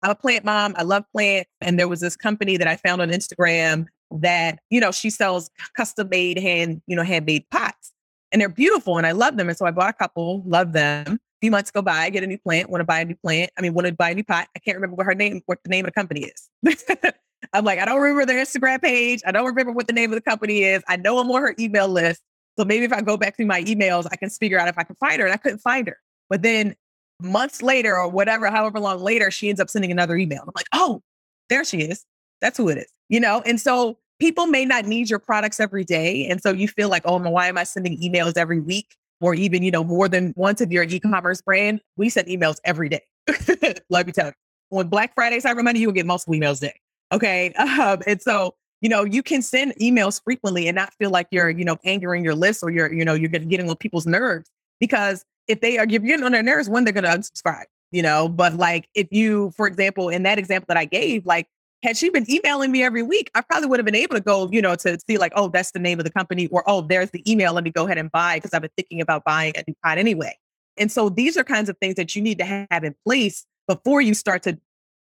[0.02, 0.74] I'm a plant mom.
[0.76, 4.80] I love plants, and there was this company that I found on Instagram that you
[4.80, 7.92] know she sells custom made hand you know handmade pots,
[8.32, 9.48] and they're beautiful, and I love them.
[9.48, 11.18] And so I bought a couple, love them.
[11.40, 13.50] Few months go by, I get a new plant, want to buy a new plant.
[13.56, 14.48] I mean, want to buy a new pot.
[14.56, 16.50] I can't remember what her name, what the name of the company is.
[17.52, 19.22] I'm like, I don't remember their Instagram page.
[19.26, 20.82] I don't remember what the name of the company is.
[20.88, 22.22] I know I'm on her email list.
[22.58, 24.82] So maybe if I go back through my emails, I can figure out if I
[24.82, 25.26] can find her.
[25.26, 25.96] And I couldn't find her.
[26.28, 26.74] But then
[27.22, 30.42] months later or whatever, however long later, she ends up sending another email.
[30.42, 31.02] I'm like, oh,
[31.48, 32.04] there she is.
[32.40, 32.92] That's who it is.
[33.08, 33.42] You know?
[33.46, 36.26] And so people may not need your products every day.
[36.26, 38.96] And so you feel like, oh, why am I sending emails every week?
[39.20, 42.58] Or even, you know, more than once if you're an e-commerce brand, we send emails
[42.64, 43.02] every day.
[43.90, 44.32] Let me tell you.
[44.70, 46.80] When Black Friday, Cyber Monday, you will get multiple emails a day.
[47.12, 47.52] Okay.
[47.58, 51.50] Um, and so, you know, you can send emails frequently and not feel like you're,
[51.50, 55.24] you know, angering your list or you're, you know, you're getting on people's nerves because
[55.48, 58.28] if they are if you're getting on their nerves, when they're to unsubscribe, you know,
[58.28, 61.48] but like if you, for example, in that example that I gave, like
[61.82, 64.48] had she been emailing me every week, I probably would have been able to go,
[64.50, 67.10] you know, to see like, oh, that's the name of the company, or oh, there's
[67.10, 67.52] the email.
[67.52, 69.98] Let me go ahead and buy because I've been thinking about buying a new pot
[69.98, 70.36] anyway.
[70.76, 74.00] And so these are kinds of things that you need to have in place before
[74.00, 74.58] you start to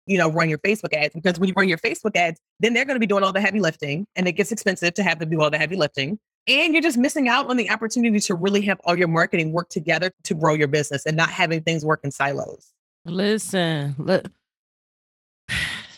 [0.05, 2.85] you know, run your Facebook ads because when you run your Facebook ads, then they're
[2.85, 5.29] going to be doing all the heavy lifting and it gets expensive to have them
[5.29, 6.19] do all the heavy lifting.
[6.47, 9.69] And you're just missing out on the opportunity to really have all your marketing work
[9.69, 12.73] together to grow your business and not having things work in silos.
[13.05, 14.25] Listen, look,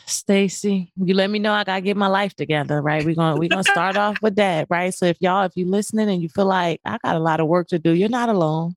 [0.08, 3.04] Stacy, you let me know I gotta get my life together, right?
[3.06, 4.94] We're gonna we're gonna start off with that, right?
[4.94, 7.48] So if y'all, if you're listening and you feel like I got a lot of
[7.48, 8.76] work to do, you're not alone.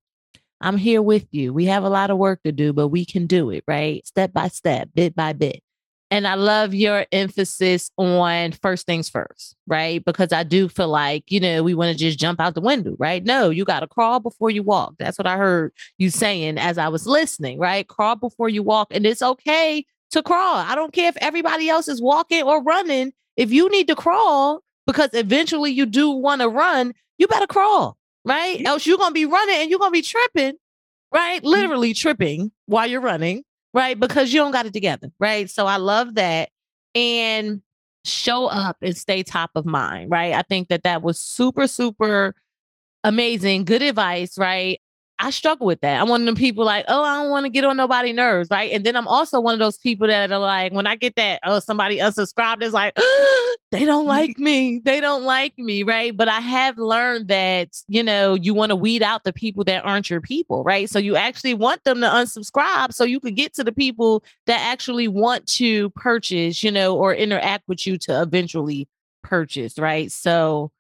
[0.61, 1.53] I'm here with you.
[1.53, 4.05] We have a lot of work to do, but we can do it, right?
[4.07, 5.62] Step by step, bit by bit.
[6.11, 10.03] And I love your emphasis on first things first, right?
[10.03, 12.97] Because I do feel like, you know, we want to just jump out the window,
[12.99, 13.23] right?
[13.23, 14.95] No, you got to crawl before you walk.
[14.99, 17.87] That's what I heard you saying as I was listening, right?
[17.87, 18.88] Crawl before you walk.
[18.91, 20.57] And it's okay to crawl.
[20.57, 23.12] I don't care if everybody else is walking or running.
[23.37, 27.97] If you need to crawl because eventually you do want to run, you better crawl,
[28.25, 28.64] right?
[28.64, 30.55] Else you're going to be running and you're going to be tripping,
[31.12, 31.38] right?
[31.38, 31.49] Mm-hmm.
[31.49, 33.44] Literally tripping while you're running
[33.75, 33.99] right?
[33.99, 35.49] Because you don't got it together, right?
[35.51, 36.51] So I love that.
[36.94, 37.62] And
[38.05, 40.33] show up and stay top of mind, right?
[40.33, 42.35] I think that that was super, super
[43.05, 43.64] amazing.
[43.64, 44.81] Good advice, right?
[45.21, 46.01] I struggle with that.
[46.01, 48.49] I'm one of them people like, oh, I don't want to get on nobody's nerves,
[48.51, 48.71] right?
[48.71, 51.41] And then I'm also one of those people that are like, when I get that,
[51.45, 52.95] oh, somebody unsubscribed, is like,
[53.71, 54.09] they don't mm-hmm.
[54.09, 54.81] like me.
[54.85, 56.17] They don't like me, right?
[56.17, 59.85] But I have learned that, you know, you want to weed out the people that
[59.85, 60.89] aren't your people, right?
[60.89, 64.61] So you actually want them to unsubscribe so you could get to the people that
[64.61, 68.89] actually want to purchase, you know, or interact with you to eventually
[69.25, 70.13] purchase, right?
[70.13, 70.71] So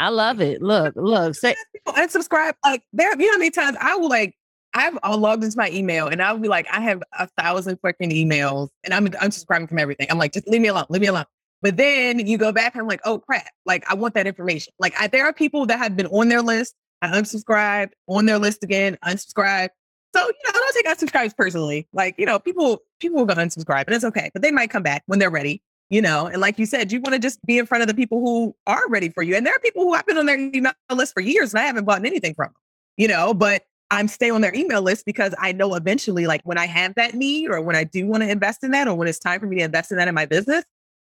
[0.00, 0.62] I love it.
[0.62, 2.54] Look, look, say people unsubscribe.
[2.64, 4.34] Like there, you know how many times I will like
[4.72, 8.10] I've I'll logged into my email and I'll be like, I have a thousand fucking
[8.10, 10.06] emails and I'm unsubscribing from everything.
[10.10, 11.26] I'm like, just leave me alone, leave me alone.
[11.60, 14.72] But then you go back and I'm like, oh crap, like I want that information.
[14.78, 18.38] Like I, there are people that have been on their list, I unsubscribed, on their
[18.38, 19.68] list again, unsubscribe.
[20.16, 21.86] So you know, I don't take unsubscribes personally.
[21.92, 24.30] Like you know, people people will go unsubscribe, and it's okay.
[24.32, 27.00] But they might come back when they're ready you know and like you said you
[27.00, 29.44] want to just be in front of the people who are ready for you and
[29.44, 31.84] there are people who i've been on their email list for years and i haven't
[31.84, 32.54] bought anything from them
[32.96, 36.56] you know but i'm staying on their email list because i know eventually like when
[36.56, 39.08] i have that need or when i do want to invest in that or when
[39.08, 40.64] it's time for me to invest in that in my business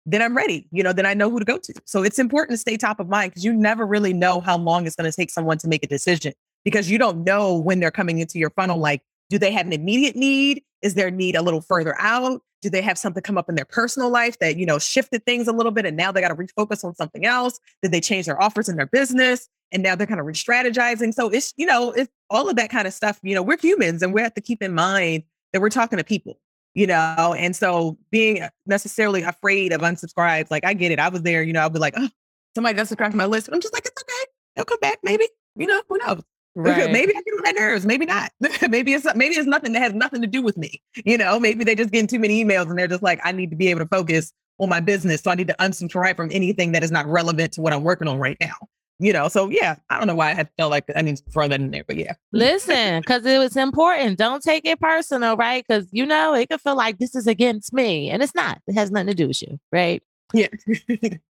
[0.05, 1.73] then i'm ready you know then i know who to go to.
[1.85, 4.87] So it's important to stay top of mind because you never really know how long
[4.87, 7.91] it's going to take someone to make a decision because you don't know when they're
[7.91, 10.63] coming into your funnel like do they have an immediate need?
[10.81, 13.65] Is their need a little further out do they have something come up in their
[13.65, 16.35] personal life that, you know, shifted things a little bit and now they got to
[16.35, 17.59] refocus on something else?
[17.81, 19.47] Did they change their offers in their business?
[19.71, 21.13] And now they're kind of re-strategizing.
[21.13, 23.19] So it's, you know, it's all of that kind of stuff.
[23.23, 26.03] You know, we're humans and we have to keep in mind that we're talking to
[26.03, 26.39] people,
[26.73, 30.99] you know, and so being necessarily afraid of unsubscribes, like I get it.
[30.99, 32.09] I was there, you know, I'll be like, oh,
[32.55, 33.49] somebody doesn't subscribe to my list.
[33.51, 34.31] I'm just like, it's okay.
[34.55, 35.27] They'll come back, maybe.
[35.55, 36.23] You know, who knows?
[36.59, 36.91] Right.
[36.91, 37.85] maybe I get on their nerves.
[37.85, 38.31] Maybe not.
[38.69, 40.81] maybe it's maybe it's nothing that has nothing to do with me.
[41.05, 43.49] You know, maybe they're just getting too many emails and they're just like, I need
[43.51, 45.21] to be able to focus on my business.
[45.21, 48.09] So I need to unsubscribe from anything that is not relevant to what I'm working
[48.09, 48.55] on right now.
[49.01, 51.23] You know, so yeah, I don't know why I had felt like I need to
[51.31, 52.15] throw that in there, but yeah.
[52.33, 54.17] Listen, because it was important.
[54.17, 55.63] Don't take it personal, right?
[55.65, 58.09] Because you know, it could feel like this is against me.
[58.09, 58.59] And it's not.
[58.67, 60.03] It has nothing to do with you, right?
[60.33, 60.47] Yeah.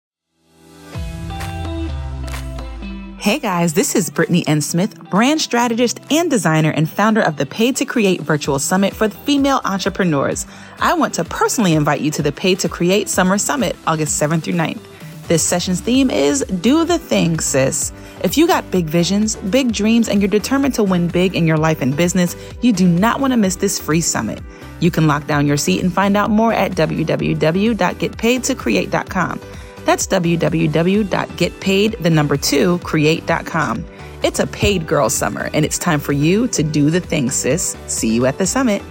[3.27, 4.61] Hey guys, this is Brittany N.
[4.61, 9.09] Smith, brand strategist and designer and founder of the Paid to Create Virtual Summit for
[9.09, 10.47] female entrepreneurs.
[10.79, 14.45] I want to personally invite you to the Paid to Create Summer Summit, August 7th
[14.45, 14.81] through 9th.
[15.27, 17.93] This session's theme is Do the Thing, Sis.
[18.23, 21.59] If you got big visions, big dreams, and you're determined to win big in your
[21.59, 24.41] life and business, you do not want to miss this free summit.
[24.79, 29.41] You can lock down your seat and find out more at www.getpaidtocreate.com.
[29.87, 33.87] That's www.getpaid, the number two, create.com.
[34.23, 37.77] It's a paid girl summer, and it's time for you to do the thing, sis.
[37.87, 38.83] See you at the summit.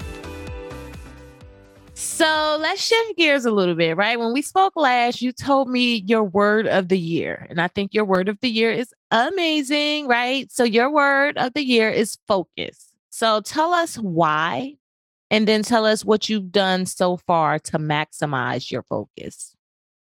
[1.93, 4.19] So let's shift gears a little bit, right?
[4.19, 7.45] When we spoke last, you told me your word of the year.
[7.49, 10.51] And I think your word of the year is amazing, right?
[10.51, 12.93] So your word of the year is focus.
[13.09, 14.75] So tell us why,
[15.31, 19.54] and then tell us what you've done so far to maximize your focus.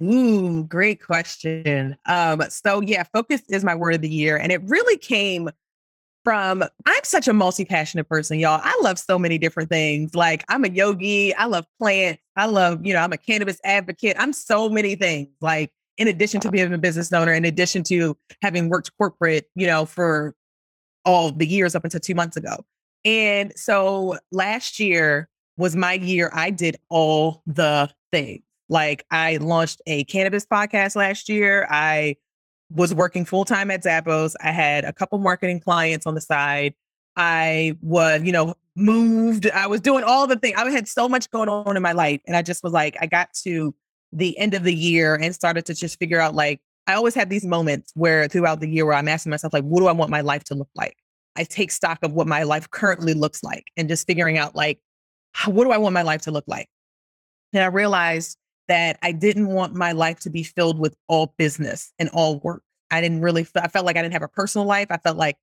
[0.02, 1.96] Ooh, great question.
[2.06, 4.38] Um, so yeah, focus is my word of the year.
[4.38, 5.50] And it really came
[6.24, 8.62] from I'm such a multi-passionate person, y'all.
[8.64, 10.16] I love so many different things.
[10.16, 14.16] Like I'm a yogi, I love plants, I love, you know, I'm a cannabis advocate.
[14.20, 15.30] I'm so many things.
[15.40, 19.68] Like in addition to being a business owner, in addition to having worked corporate, you
[19.68, 20.36] know, for
[21.06, 22.66] all the years up until two months ago.
[23.06, 28.44] And so last year was my year I did all the things.
[28.71, 31.67] Like I launched a cannabis podcast last year.
[31.69, 32.15] I
[32.71, 34.34] was working full time at Zappos.
[34.41, 36.73] I had a couple marketing clients on the side.
[37.17, 39.51] I was, you know, moved.
[39.51, 40.55] I was doing all the things.
[40.57, 42.21] I had so much going on in my life.
[42.25, 43.75] And I just was like, I got to
[44.13, 47.27] the end of the year and started to just figure out like, I always have
[47.27, 50.10] these moments where throughout the year where I'm asking myself, like, what do I want
[50.10, 50.95] my life to look like?
[51.36, 54.80] I take stock of what my life currently looks like and just figuring out like,
[55.45, 56.69] what do I want my life to look like?
[57.53, 58.38] And I realized
[58.72, 62.63] that I didn't want my life to be filled with all business and all work.
[62.89, 64.88] I didn't really, I felt like I didn't have a personal life.
[64.89, 65.36] I felt like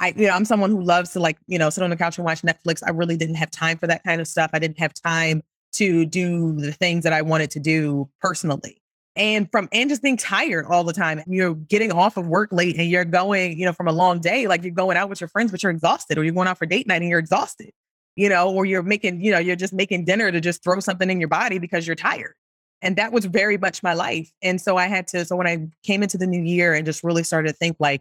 [0.00, 2.16] I, you know, I'm someone who loves to like, you know, sit on the couch
[2.16, 2.82] and watch Netflix.
[2.84, 4.48] I really didn't have time for that kind of stuff.
[4.54, 5.42] I didn't have time
[5.74, 8.80] to do the things that I wanted to do personally.
[9.14, 11.22] And from and just being tired all the time.
[11.26, 14.46] You're getting off of work late and you're going, you know, from a long day,
[14.46, 16.64] like you're going out with your friends, but you're exhausted, or you're going out for
[16.64, 17.72] date night and you're exhausted,
[18.16, 21.10] you know, or you're making, you know, you're just making dinner to just throw something
[21.10, 22.34] in your body because you're tired.
[22.82, 24.32] And that was very much my life.
[24.42, 27.04] And so I had to, so when I came into the new year and just
[27.04, 28.00] really started to think like,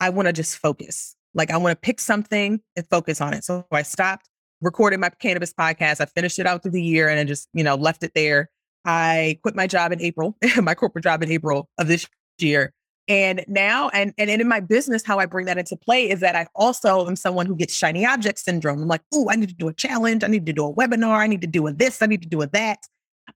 [0.00, 1.14] I want to just focus.
[1.34, 3.44] Like I want to pick something and focus on it.
[3.44, 4.28] So I stopped
[4.62, 6.00] recording my cannabis podcast.
[6.00, 8.48] I finished it out through the year and I just, you know, left it there.
[8.84, 12.06] I quit my job in April, my corporate job in April of this
[12.38, 12.72] year.
[13.08, 16.36] And now, and, and in my business, how I bring that into play is that
[16.36, 18.82] I also am someone who gets shiny object syndrome.
[18.82, 20.22] I'm like, oh, I need to do a challenge.
[20.22, 21.18] I need to do a webinar.
[21.18, 22.02] I need to do a this.
[22.02, 22.78] I need to do a that.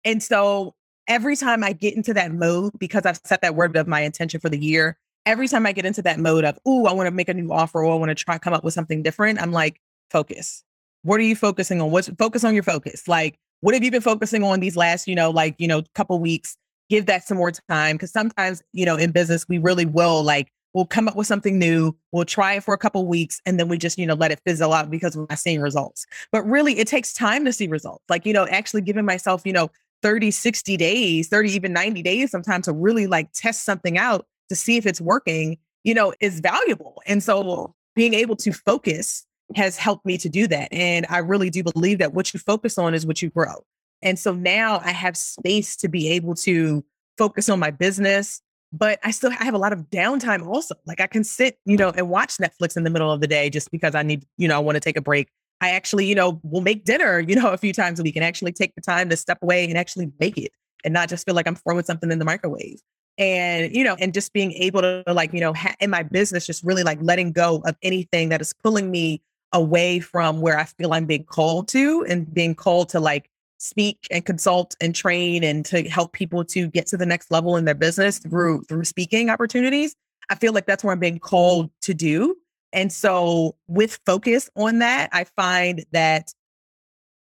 [0.03, 0.75] And so
[1.07, 4.39] every time I get into that mode, because I've set that word of my intention
[4.39, 7.11] for the year, every time I get into that mode of, oh, I want to
[7.11, 9.51] make a new offer or I want to try come up with something different, I'm
[9.51, 9.79] like,
[10.09, 10.63] focus.
[11.03, 11.91] What are you focusing on?
[11.91, 13.07] What's focus on your focus?
[13.07, 16.19] Like, what have you been focusing on these last, you know, like, you know, couple
[16.19, 16.57] weeks?
[16.89, 17.97] Give that some more time.
[17.97, 21.59] Cause sometimes, you know, in business, we really will like, we'll come up with something
[21.59, 21.95] new.
[22.11, 24.41] We'll try it for a couple weeks and then we just, you know, let it
[24.45, 26.05] fizzle out because we're not seeing results.
[26.31, 28.03] But really, it takes time to see results.
[28.09, 29.69] Like, you know, actually giving myself, you know,
[30.03, 34.55] 30, 60 days, 30, even 90 days sometimes to really like test something out to
[34.55, 37.01] see if it's working, you know, is valuable.
[37.07, 39.25] And so being able to focus
[39.55, 40.71] has helped me to do that.
[40.71, 43.63] And I really do believe that what you focus on is what you grow.
[44.01, 46.83] And so now I have space to be able to
[47.17, 48.41] focus on my business,
[48.71, 50.75] but I still I have a lot of downtime also.
[50.85, 53.49] Like I can sit, you know, and watch Netflix in the middle of the day
[53.49, 55.29] just because I need, you know, I want to take a break.
[55.63, 58.25] I actually, you know, will make dinner, you know, a few times a week and
[58.25, 60.51] actually take the time to step away and actually make it
[60.83, 62.79] and not just feel like I'm throwing something in the microwave.
[63.19, 66.47] And you know and just being able to like you know ha- in my business
[66.47, 70.63] just really like letting go of anything that is pulling me away from where i
[70.63, 75.43] feel i'm being called to and being called to like speak and consult and train
[75.43, 78.83] and to help people to get to the next level in their business through through
[78.83, 79.95] speaking opportunities.
[80.31, 82.35] I feel like that's what i'm being called to do
[82.73, 86.33] and so with focus on that i find that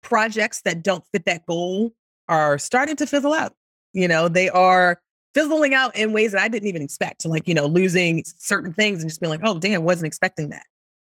[0.01, 1.91] projects that don't fit that goal
[2.27, 3.53] are starting to fizzle out
[3.93, 5.01] you know they are
[5.33, 7.25] fizzling out in ways that I didn't even expect.
[7.25, 10.65] Like, you know, losing certain things and just being like, oh, I wasn't expecting that.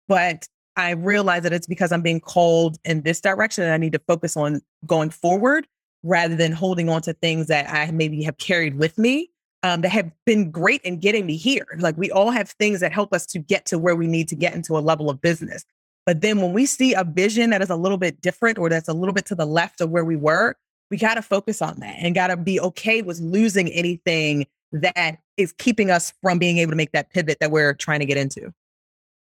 [0.08, 3.92] But I realize that it's because I'm being called in this direction and I need
[3.92, 5.66] to focus on going forward
[6.02, 9.30] rather than holding on to things that I maybe have carried with me
[9.62, 11.66] um, that have been great in getting me here.
[11.78, 14.36] Like we all have things that help us to get to where we need to
[14.36, 15.64] get into a level of business.
[16.04, 18.88] But then when we see a vision that is a little bit different or that's
[18.88, 20.56] a little bit to the left of where we were,
[20.90, 25.18] we got to focus on that and got to be okay with losing anything that
[25.36, 28.16] is keeping us from being able to make that pivot that we're trying to get
[28.16, 28.52] into.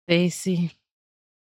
[0.06, 0.77] Stacy.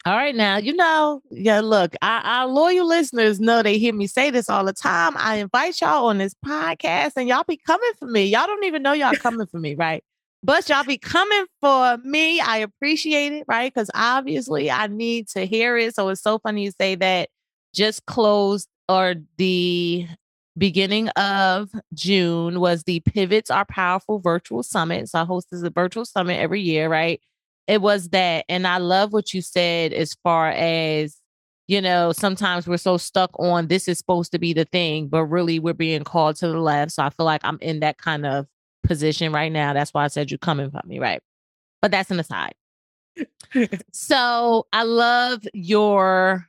[0.07, 4.07] All right, now, you know, yeah, look, our, our, loyal listeners know they hear me
[4.07, 5.14] say this all the time.
[5.16, 8.24] I invite y'all on this podcast and y'all be coming for me.
[8.26, 10.04] Y'all don't even know y'all coming for me, right?
[10.44, 12.38] But y'all be coming for me.
[12.38, 13.74] I appreciate it, right?
[13.74, 15.96] Because obviously I need to hear it.
[15.96, 17.28] So it's so funny you say that
[17.74, 20.07] just closed or the
[20.57, 25.09] beginning of June was the Pivots Are Powerful Virtual Summit.
[25.09, 27.20] So I host this virtual summit every year, right?
[27.66, 28.44] It was that.
[28.48, 31.20] And I love what you said as far as,
[31.66, 35.24] you know, sometimes we're so stuck on this is supposed to be the thing, but
[35.24, 36.92] really we're being called to the left.
[36.92, 38.46] So I feel like I'm in that kind of
[38.84, 39.72] position right now.
[39.72, 41.20] That's why I said you're coming for me, right?
[41.82, 42.54] But that's an aside.
[43.92, 46.46] so I love your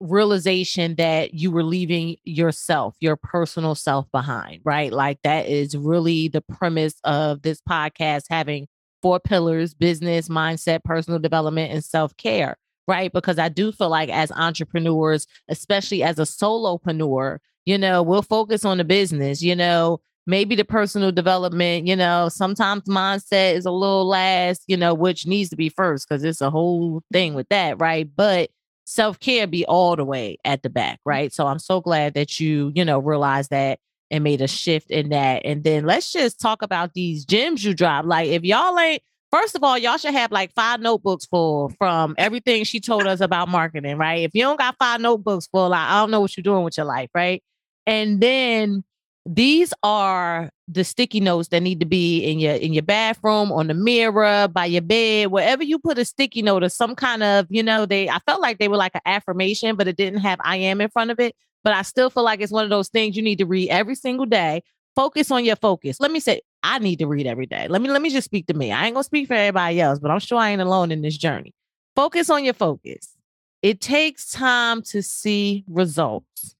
[0.00, 4.92] realization that you were leaving yourself, your personal self behind, right?
[4.92, 8.68] Like that is really the premise of this podcast having
[9.04, 12.56] four pillars business, mindset, personal development, and self care,
[12.88, 13.12] right?
[13.12, 17.36] Because I do feel like as entrepreneurs, especially as a solopreneur,
[17.66, 22.30] you know, we'll focus on the business, you know, maybe the personal development, you know,
[22.30, 26.40] sometimes mindset is a little last, you know, which needs to be first because it's
[26.40, 28.08] a whole thing with that, right?
[28.16, 28.48] But
[28.86, 31.30] self care be all the way at the back, right?
[31.30, 33.80] So I'm so glad that you, you know, realize that
[34.10, 35.42] and made a shift in that.
[35.44, 38.04] And then let's just talk about these gems you drop.
[38.04, 39.02] Like, if y'all ain't,
[39.32, 43.20] first of all, y'all should have like five notebooks full from everything she told us
[43.20, 44.22] about marketing, right?
[44.22, 46.76] If you don't got five notebooks full, like, I don't know what you're doing with
[46.76, 47.42] your life, right?
[47.86, 48.84] And then
[49.26, 53.66] these are the sticky notes that need to be in your in your bathroom, on
[53.68, 57.46] the mirror, by your bed, wherever you put a sticky note or some kind of,
[57.48, 60.38] you know, they I felt like they were like an affirmation, but it didn't have
[60.42, 61.34] I am in front of it.
[61.64, 63.94] But I still feel like it's one of those things you need to read every
[63.94, 64.62] single day.
[64.94, 65.98] Focus on your focus.
[65.98, 67.66] Let me say, I need to read every day.
[67.66, 68.70] Let me let me just speak to me.
[68.70, 71.16] I ain't gonna speak for everybody else, but I'm sure I ain't alone in this
[71.16, 71.52] journey.
[71.96, 73.16] Focus on your focus.
[73.62, 76.54] it takes time to see results,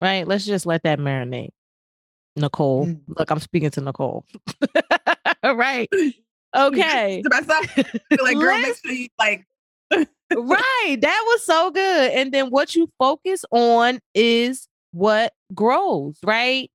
[0.00, 0.28] right?
[0.28, 1.50] Let's just let that marinate.
[2.36, 3.00] Nicole, mm.
[3.08, 4.24] look, I'm speaking to Nicole.
[5.44, 5.88] right.
[6.54, 7.22] Okay.
[7.30, 9.46] like, girl, make sure you like
[9.92, 10.98] right.
[11.00, 12.10] That was so good.
[12.12, 16.70] And then what you focus on is what grows, right?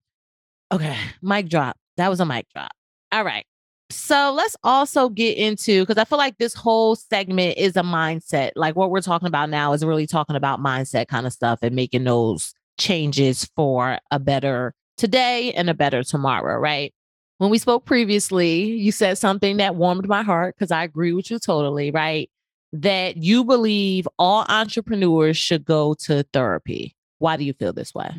[0.72, 0.98] Okay.
[1.22, 1.78] Mic drop.
[1.98, 2.72] That was a mic drop.
[3.12, 3.46] All right.
[3.90, 8.52] So let's also get into because I feel like this whole segment is a mindset.
[8.56, 11.76] Like what we're talking about now is really talking about mindset kind of stuff and
[11.76, 16.94] making those changes for a better today and a better tomorrow, right?
[17.40, 21.30] When we spoke previously, you said something that warmed my heart because I agree with
[21.30, 22.30] you totally, right?
[22.74, 26.96] That you believe all entrepreneurs should go to therapy.
[27.20, 28.12] Why do you feel this way?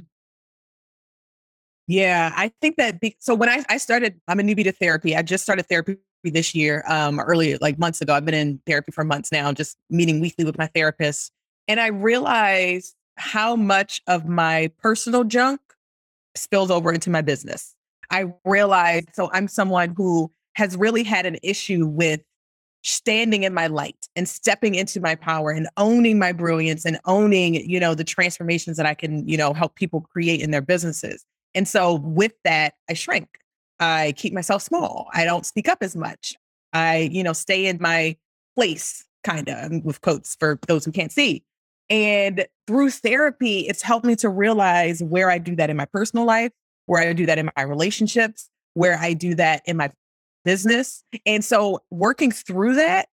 [1.86, 5.16] Yeah, I think that be- so when I, I started, I'm a newbie to therapy.
[5.16, 8.14] I just started therapy this year, um, earlier, like months ago.
[8.14, 11.32] I've been in therapy for months now, just meeting weekly with my therapist.
[11.66, 15.60] And I realized how much of my personal junk
[16.34, 17.74] spills over into my business.
[18.10, 22.20] I realized so I'm someone who has really had an issue with
[22.82, 27.54] standing in my light and stepping into my power and owning my brilliance and owning,
[27.68, 31.24] you know, the transformations that I can, you know, help people create in their businesses.
[31.54, 33.38] And so with that, I shrink.
[33.78, 35.08] I keep myself small.
[35.12, 36.36] I don't speak up as much.
[36.72, 38.16] I, you know, stay in my
[38.56, 41.44] place, kind of um, with quotes for those who can't see.
[41.90, 46.24] And through therapy, it's helped me to realize where I do that in my personal
[46.24, 46.52] life,
[46.86, 49.90] where I do that in my relationships, where I do that in my
[50.44, 51.04] business.
[51.26, 53.08] And so working through that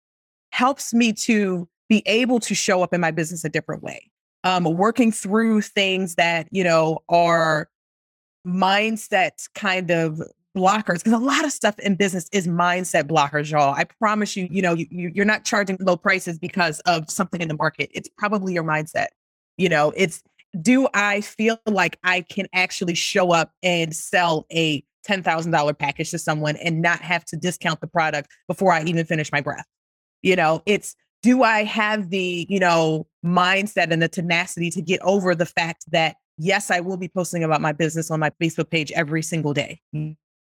[0.51, 4.11] helps me to be able to show up in my business a different way.
[4.45, 7.69] Um, working through things that, you know, are
[8.47, 10.23] mindset kind of
[10.57, 14.49] blockers because a lot of stuff in business is mindset blockers y'all i promise you
[14.51, 18.09] you know you, you're not charging low prices because of something in the market it's
[18.17, 19.09] probably your mindset
[19.57, 20.23] you know it's
[20.61, 26.19] do i feel like i can actually show up and sell a $10,000 package to
[26.19, 29.67] someone and not have to discount the product before I even finish my breath.
[30.23, 35.01] You know, it's do I have the, you know, mindset and the tenacity to get
[35.03, 38.71] over the fact that yes, I will be posting about my business on my Facebook
[38.71, 39.81] page every single day.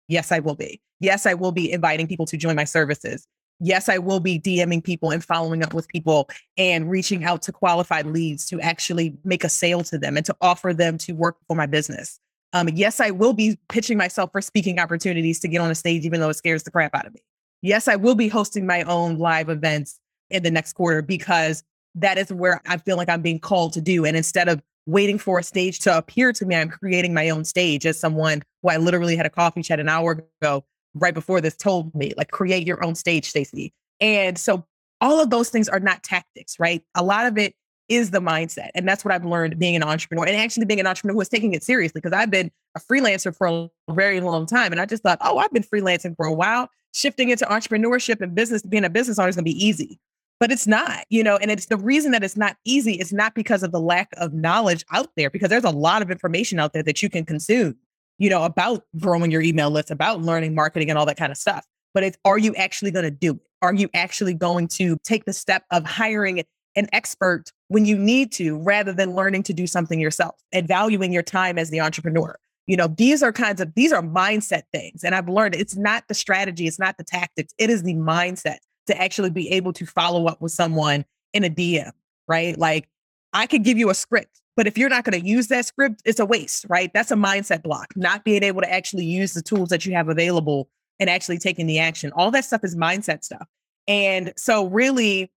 [0.09, 0.81] Yes, I will be.
[1.01, 3.27] Yes, I will be inviting people to join my services.
[3.61, 7.53] Yes, I will be DMing people and following up with people and reaching out to
[7.53, 11.37] qualified leads to actually make a sale to them and to offer them to work
[11.47, 12.21] for my business.
[12.53, 16.05] Um, yes, I will be pitching myself for speaking opportunities to get on a stage,
[16.05, 17.21] even though it scares the crap out of me.
[17.63, 21.63] Yes, I will be hosting my own live events in the next quarter because
[21.95, 24.05] that is where I feel like I'm being called to do.
[24.05, 27.45] And instead of waiting for a stage to appear to me, I'm creating my own
[27.45, 31.41] stage as someone who I literally had a coffee chat an hour ago, right before
[31.41, 33.73] this, told me, like, create your own stage, Stacey.
[34.01, 34.65] And so
[35.01, 36.83] all of those things are not tactics, right?
[36.95, 37.55] A lot of it
[37.89, 38.70] is the mindset.
[38.74, 41.28] And that's what I've learned being an entrepreneur and actually being an entrepreneur who is
[41.28, 44.72] taking it seriously because I've been a freelancer for a very long time.
[44.72, 46.68] And I just thought, oh, I've been freelancing for a while.
[46.95, 49.99] Shifting into entrepreneurship and business, being a business owner is going to be easy.
[50.41, 53.34] But it's not, you know, and it's the reason that it's not easy is not
[53.34, 56.72] because of the lack of knowledge out there, because there's a lot of information out
[56.72, 57.76] there that you can consume,
[58.18, 61.39] you know, about growing your email list, about learning marketing and all that kind of
[61.39, 61.66] stuff.
[61.93, 63.41] But it's are you actually going to do it?
[63.62, 66.39] Are you actually going to take the step of hiring
[66.79, 71.12] an expert when you need to rather than learning to do something yourself and valuing
[71.12, 72.39] your time as the entrepreneur.
[72.66, 75.03] You know, these are kinds of these are mindset things.
[75.03, 78.59] And I've learned it's not the strategy, it's not the tactics, it is the mindset
[78.87, 81.05] to actually be able to follow up with someone
[81.35, 81.91] in a DM,
[82.29, 82.57] right?
[82.57, 82.89] Like
[83.33, 86.03] I could give you a script, but if you're not going to use that script,
[86.05, 86.91] it's a waste, right?
[86.95, 87.89] That's a mindset block.
[87.97, 90.68] Not being able to actually use the tools that you have available
[91.01, 92.12] and actually taking the action.
[92.14, 93.47] All that stuff is mindset stuff.
[93.89, 95.33] And so really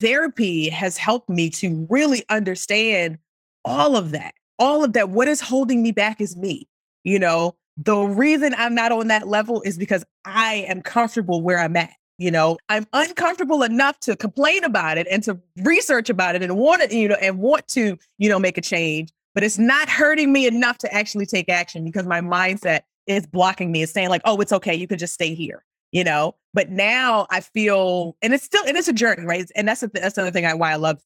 [0.00, 3.18] therapy has helped me to really understand
[3.64, 4.34] all of that.
[4.58, 5.10] All of that.
[5.10, 6.68] What is holding me back is me.
[7.02, 11.58] You know, the reason I'm not on that level is because I am comfortable where
[11.58, 11.92] I'm at.
[12.18, 16.56] You know, I'm uncomfortable enough to complain about it and to research about it and
[16.56, 19.12] want it, you know, and want to, you know, make a change.
[19.34, 23.72] But it's not hurting me enough to actually take action because my mindset is blocking
[23.72, 23.82] me.
[23.82, 24.74] It's saying, like, oh, it's okay.
[24.74, 25.64] You can just stay here
[25.94, 26.34] you know.
[26.52, 29.50] But now I feel, and it's still, it is a journey, right?
[29.56, 31.00] And that's a, that's another thing I, why I love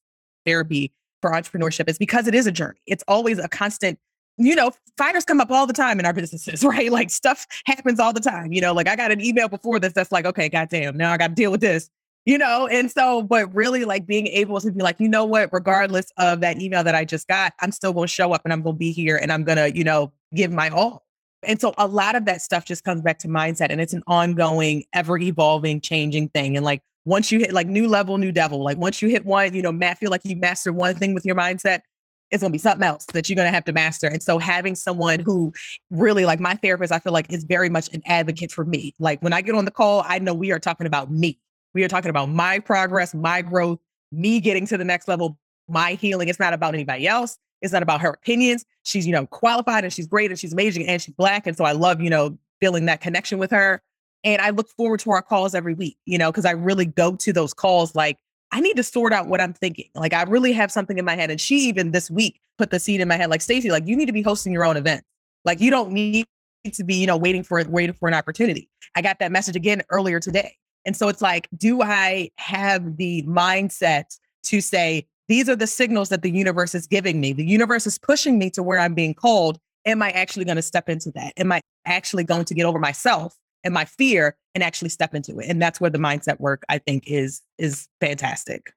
[0.45, 2.79] therapy for entrepreneurship is because it is a journey.
[2.85, 3.97] It's always a constant.
[4.37, 6.91] You know, fires come up all the time in our businesses, right?
[6.91, 8.51] Like stuff happens all the time.
[8.51, 11.17] You know, like I got an email before this that's like, okay, goddamn, now I
[11.17, 11.89] got to deal with this
[12.25, 15.49] you know and so but really like being able to be like you know what
[15.53, 18.51] regardless of that email that i just got i'm still going to show up and
[18.51, 21.05] i'm going to be here and i'm going to you know give my all
[21.43, 24.03] and so a lot of that stuff just comes back to mindset and it's an
[24.07, 26.55] ongoing, ever evolving, changing thing.
[26.57, 29.53] And like once you hit like new level, new devil, like once you hit one,
[29.53, 31.81] you know, Matt, feel like you mastered one thing with your mindset,
[32.29, 34.07] it's gonna be something else that you're gonna have to master.
[34.07, 35.53] And so having someone who
[35.89, 38.93] really like my therapist, I feel like is very much an advocate for me.
[38.99, 41.39] Like when I get on the call, I know we are talking about me.
[41.73, 43.79] We are talking about my progress, my growth,
[44.11, 45.37] me getting to the next level,
[45.67, 46.27] my healing.
[46.27, 47.37] It's not about anybody else.
[47.61, 48.65] It's not about her opinions.
[48.83, 51.45] She's, you know, qualified and she's great and she's amazing and she's black.
[51.47, 53.81] And so I love, you know, feeling that connection with her.
[54.23, 57.15] And I look forward to our calls every week, you know, because I really go
[57.15, 58.17] to those calls like,
[58.51, 59.89] I need to sort out what I'm thinking.
[59.95, 61.29] Like I really have something in my head.
[61.29, 63.95] And she even this week put the seed in my head, like Stacey, like you
[63.95, 65.03] need to be hosting your own event.
[65.45, 66.25] Like you don't need
[66.73, 68.69] to be, you know, waiting for waiting for an opportunity.
[68.95, 70.57] I got that message again earlier today.
[70.85, 76.09] And so it's like, do I have the mindset to say, these are the signals
[76.09, 77.33] that the universe is giving me.
[77.33, 79.59] The universe is pushing me to where I'm being called.
[79.85, 81.33] Am I actually going to step into that?
[81.37, 85.39] Am I actually going to get over myself and my fear and actually step into
[85.39, 85.45] it?
[85.47, 88.73] And that's where the mindset work I think is is fantastic.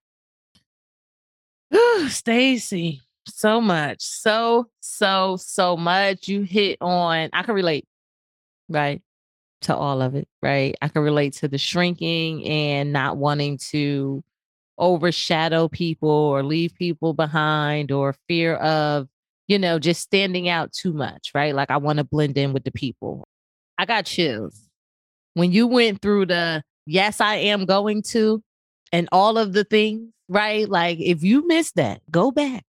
[2.08, 4.02] Stacey, so much.
[4.02, 6.28] So, so, so much.
[6.28, 7.86] You hit on, I can relate,
[8.68, 9.00] right?
[9.62, 10.74] To all of it, right?
[10.82, 14.22] I can relate to the shrinking and not wanting to
[14.78, 19.08] overshadow people or leave people behind or fear of,
[19.48, 21.54] you know, just standing out too much, right?
[21.54, 23.24] Like I want to blend in with the people.
[23.78, 24.68] I got chills.
[25.34, 28.42] When you went through the yes, I am going to
[28.92, 30.68] and all of the things, right?
[30.68, 32.64] Like if you missed that, go back.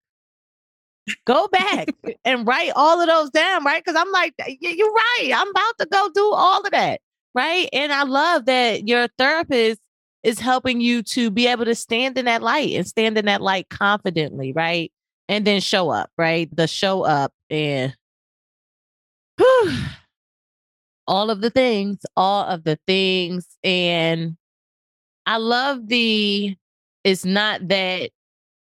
[1.25, 1.89] Go back
[2.25, 3.83] and write all of those down, right?
[3.83, 5.31] Because I'm like, you're right.
[5.35, 7.01] I'm about to go do all of that,
[7.35, 7.67] right?
[7.73, 9.79] And I love that your therapist
[10.23, 13.41] is helping you to be able to stand in that light and stand in that
[13.41, 14.91] light confidently, right?
[15.27, 16.53] And then show up, right?
[16.55, 17.95] The show up and
[19.37, 19.73] whew,
[21.07, 23.45] all of the things, all of the things.
[23.63, 24.37] And
[25.25, 26.55] I love the,
[27.03, 28.11] it's not that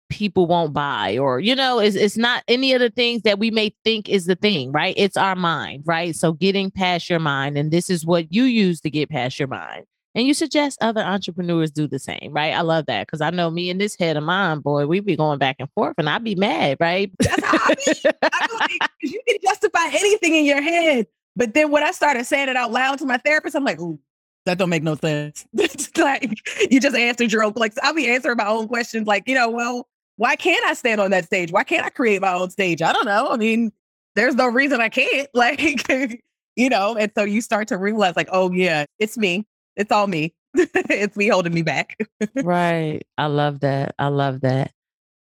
[0.08, 3.50] people won't buy or you know it's, it's not any of the things that we
[3.50, 7.58] may think is the thing right it's our mind right so getting past your mind
[7.58, 9.84] and this is what you use to get past your mind
[10.16, 12.54] and you suggest other entrepreneurs do the same, right?
[12.54, 15.14] I love that because I know me and this head of mine, boy, we be
[15.14, 17.12] going back and forth, and I'd be mad, right?
[17.22, 17.76] I.
[18.22, 21.06] I you can justify anything in your head,
[21.36, 24.00] but then when I started saying it out loud to my therapist, I'm like, ooh,
[24.46, 25.46] that don't make no sense.
[25.98, 26.38] like
[26.70, 27.52] you just answered your own.
[27.54, 29.86] Like I'll be answering my own questions, like you know, well,
[30.16, 31.52] why can't I stand on that stage?
[31.52, 32.80] Why can't I create my own stage?
[32.80, 33.28] I don't know.
[33.28, 33.70] I mean,
[34.14, 35.28] there's no reason I can't.
[35.34, 36.22] Like,
[36.56, 39.46] you know, and so you start to realize, like, oh yeah, it's me.
[39.76, 40.34] It's all me.
[40.54, 41.98] it's me holding me back.
[42.42, 43.02] right.
[43.18, 43.94] I love that.
[43.98, 44.72] I love that.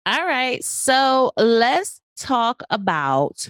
[0.05, 0.63] All right.
[0.63, 3.49] So let's talk about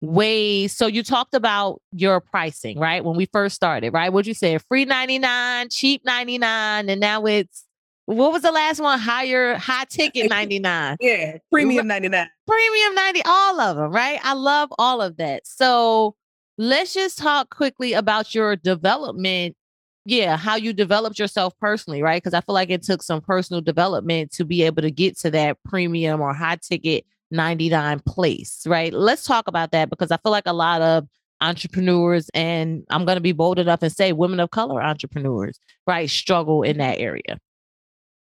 [0.00, 0.76] ways.
[0.76, 3.04] So you talked about your pricing, right?
[3.04, 4.12] When we first started, right?
[4.12, 4.58] What you say?
[4.58, 7.64] Free 99, cheap 99, and now it's
[8.06, 8.98] what was the last one?
[8.98, 10.96] Higher, high ticket 99.
[11.00, 12.26] yeah, premium 99.
[12.46, 14.18] Premium 90, all of them, right?
[14.22, 15.46] I love all of that.
[15.46, 16.14] So
[16.56, 19.56] let's just talk quickly about your development
[20.08, 22.22] yeah, how you developed yourself personally, right?
[22.22, 25.30] Because I feel like it took some personal development to be able to get to
[25.32, 28.92] that premium or high ticket 99 place, right?
[28.92, 31.06] Let's talk about that because I feel like a lot of
[31.42, 36.08] entrepreneurs, and I'm going to be bold enough and say women of color entrepreneurs, right,
[36.08, 37.38] struggle in that area.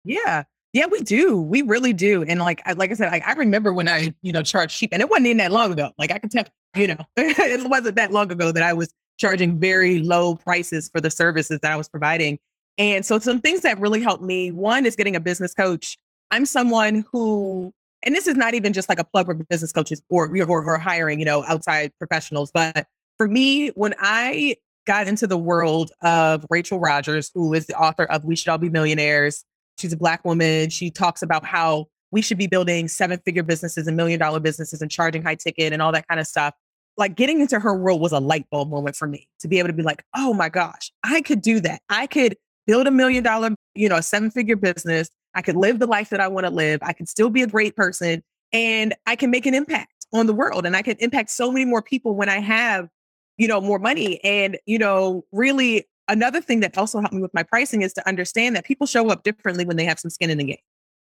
[0.05, 0.45] Yeah.
[0.73, 1.41] Yeah, we do.
[1.41, 2.23] We really do.
[2.23, 4.91] And like, I, like I said, like, I remember when I, you know, charged cheap
[4.93, 5.91] and it wasn't even that long ago.
[5.99, 6.45] Like I can tell,
[6.77, 11.01] you know, it wasn't that long ago that I was charging very low prices for
[11.01, 12.39] the services that I was providing.
[12.79, 15.97] And so some things that really helped me, one is getting a business coach.
[16.31, 17.73] I'm someone who,
[18.05, 20.79] and this is not even just like a plug for business coaches or, or, or
[20.79, 22.87] hiring, you know, outside professionals, but
[23.17, 24.57] for me, when I
[24.87, 28.59] got into the world of Rachel Rodgers, who is the author of We Should All
[28.59, 29.45] Be Millionaires,
[29.79, 30.71] she's a black woman.
[30.71, 34.83] She talks about how we should be building seven figure businesses and million dollar businesses
[34.83, 36.55] and charging high ticket and all that kind of stuff
[36.97, 39.69] like getting into her world was a light bulb moment for me to be able
[39.69, 41.83] to be like, oh my gosh, I could do that.
[41.89, 42.37] I could
[42.67, 45.09] build a million dollar, you know, a seven figure business.
[45.35, 46.81] I could live the life that I want to live.
[46.83, 48.23] I could still be a great person
[48.53, 51.65] and I can make an impact on the world and I can impact so many
[51.65, 52.89] more people when I have,
[53.37, 54.23] you know, more money.
[54.23, 58.09] And, you know, really another thing that also helped me with my pricing is to
[58.09, 60.59] understand that people show up differently when they have some skin in the game.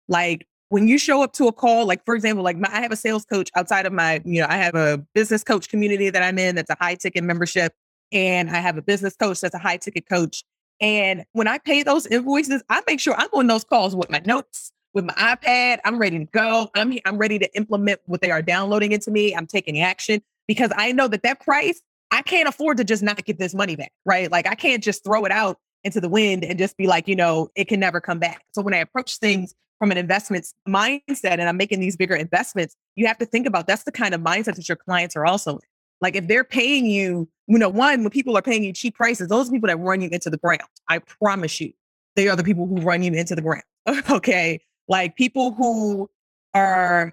[0.07, 2.91] Like when you show up to a call, like for example, like my, I have
[2.91, 6.24] a sales coach outside of my, you know, I have a business coach community that
[6.24, 7.76] I'm in that's a high ticket membership,
[8.11, 10.43] and I have a business coach that's a high ticket coach.
[10.82, 14.19] And when I pay those invoices, I make sure I'm on those calls with my
[14.26, 15.78] notes, with my iPad.
[15.86, 16.71] I'm ready to go.
[16.74, 19.36] I'm I'm ready to implement what they are downloading into me.
[19.36, 23.24] I'm taking action because I know that that price I can't afford to just not
[23.24, 24.32] get this money back, right?
[24.32, 27.15] Like I can't just throw it out into the wind and just be like, you
[27.15, 28.41] know, it can never come back.
[28.53, 29.53] So when I approach things
[29.84, 33.67] from an investments mindset and I'm making these bigger investments, you have to think about
[33.67, 35.59] that's the kind of mindset that your clients are also in.
[35.99, 39.27] Like if they're paying you, you know, one, when people are paying you cheap prices,
[39.27, 40.61] those people that run you into the ground.
[40.88, 41.73] I promise you,
[42.15, 43.63] they are the people who run you into the ground.
[44.09, 44.61] okay.
[44.88, 46.09] Like people who
[46.53, 47.11] are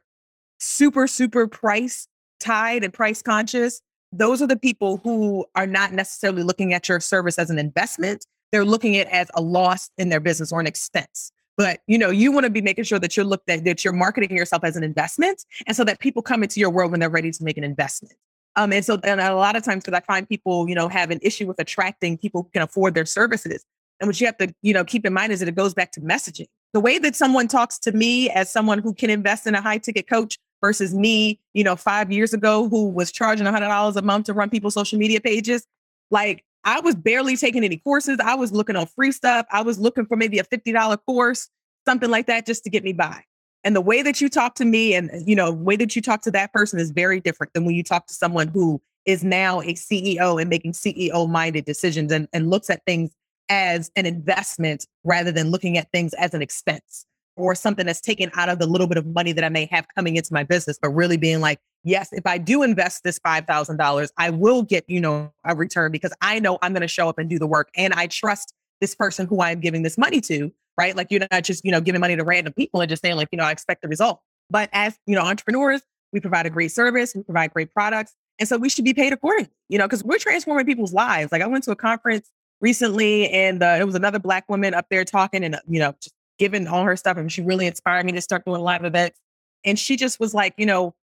[0.61, 2.07] super, super price
[2.39, 7.01] tied and price conscious, those are the people who are not necessarily looking at your
[7.01, 8.27] service as an investment.
[8.53, 11.33] They're looking at it as a loss in their business or an expense.
[11.57, 13.93] But you know, you want to be making sure that you're looked at that you're
[13.93, 17.11] marketing yourself as an investment, and so that people come into your world when they're
[17.11, 18.15] ready to make an investment.
[18.57, 21.11] Um, and so, and a lot of times, because I find people, you know, have
[21.11, 23.65] an issue with attracting people who can afford their services.
[24.01, 25.93] And what you have to, you know, keep in mind is that it goes back
[25.93, 26.47] to messaging.
[26.73, 29.79] The way that someone talks to me as someone who can invest in a high
[29.79, 34.27] ticket coach versus me, you know, five years ago who was charging $100 a month
[34.27, 35.67] to run people's social media pages.
[36.11, 38.19] Like I was barely taking any courses.
[38.23, 39.47] I was looking on free stuff.
[39.51, 41.49] I was looking for maybe a $50 course,
[41.87, 43.25] something like that, just to get me by.
[43.65, 46.03] And the way that you talk to me and, you know, the way that you
[46.03, 49.25] talk to that person is very different than when you talk to someone who is
[49.25, 53.11] now a CEO and making CEO minded decisions and, and looks at things
[53.49, 57.05] as an investment rather than looking at things as an expense
[57.37, 59.87] or something that's taken out of the little bit of money that I may have
[59.95, 64.11] coming into my business, but really being like, yes, if I do invest this $5,000,
[64.17, 67.19] I will get, you know, a return because I know I'm going to show up
[67.19, 67.71] and do the work.
[67.77, 70.97] And I trust this person who I'm giving this money to, right?
[70.97, 73.29] Like you're not just, you know, giving money to random people and just saying like,
[73.33, 74.21] you know, I expect the result.
[74.49, 78.15] But as, you know, entrepreneurs, we provide a great service, we provide great products.
[78.39, 81.31] And so we should be paid accordingly, you know, because we're transforming people's lives.
[81.31, 84.87] Like I went to a conference recently and uh, it was another black woman up
[84.91, 87.19] there talking and, you know, just giving all her stuff.
[87.19, 89.19] And she really inspired me to start doing live events.
[89.65, 90.95] And she just was like, you know,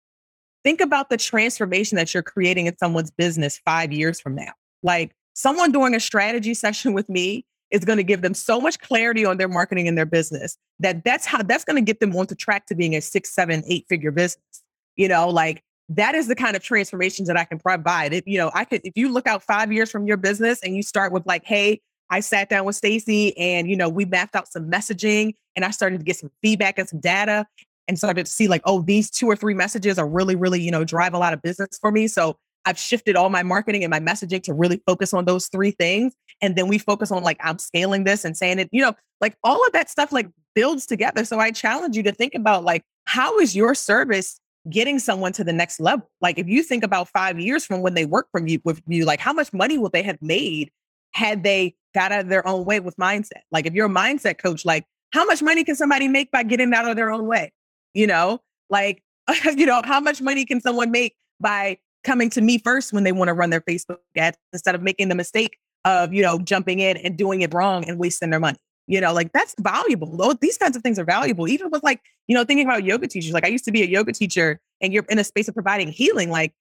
[0.63, 4.51] think about the transformation that you're creating in someone's business five years from now.
[4.83, 8.79] Like someone doing a strategy session with me is going to give them so much
[8.79, 12.15] clarity on their marketing and their business that that's how that's going to get them
[12.15, 14.63] on the track to being a six, seven, eight figure business.
[14.95, 18.13] You know, like that is the kind of transformations that I can provide.
[18.13, 20.75] If you know, I could if you look out five years from your business and
[20.75, 24.35] you start with like, hey, I sat down with Stacy and, you know, we mapped
[24.35, 27.45] out some messaging and I started to get some feedback and some data
[27.87, 30.71] and started to see like, oh, these two or three messages are really, really, you
[30.71, 32.07] know, drive a lot of business for me.
[32.07, 35.71] So I've shifted all my marketing and my messaging to really focus on those three
[35.71, 36.13] things.
[36.41, 39.35] And then we focus on like, I'm scaling this and saying it, you know, like
[39.43, 41.23] all of that stuff like builds together.
[41.23, 45.43] So I challenge you to think about like, how is your service getting someone to
[45.45, 46.09] the next level?
[46.19, 49.05] Like if you think about five years from when they work from you with you,
[49.05, 50.69] like how much money would they have made
[51.13, 53.41] had they got out of their own way with mindset.
[53.51, 56.73] Like if you're a mindset coach, like how much money can somebody make by getting
[56.73, 57.53] out of their own way?
[57.97, 59.01] You know, like,
[59.55, 63.11] you know, how much money can someone make by coming to me first when they
[63.11, 66.79] want to run their Facebook ads instead of making the mistake of, you know, jumping
[66.79, 68.59] in and doing it wrong and wasting their money?
[68.85, 70.35] You know, like that's valuable.
[70.39, 71.47] These kinds of things are valuable.
[71.47, 73.87] Even with like, you know, thinking about yoga teachers, like I used to be a
[73.87, 76.29] yoga teacher and you're in a space of providing healing.
[76.29, 76.53] Like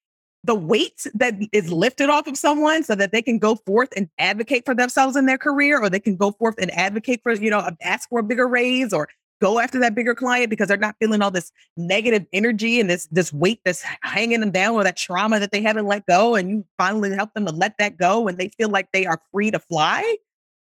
[0.43, 4.09] the weight that is lifted off of someone so that they can go forth and
[4.19, 7.51] advocate for themselves in their career or they can go forth and advocate for you
[7.51, 9.09] know ask for a bigger raise or
[9.41, 13.07] go after that bigger client because they're not feeling all this negative energy and this
[13.11, 16.51] this weight that's hanging them down or that trauma that they haven't let go and
[16.51, 19.51] you finally help them to let that go and they feel like they are free
[19.51, 20.17] to fly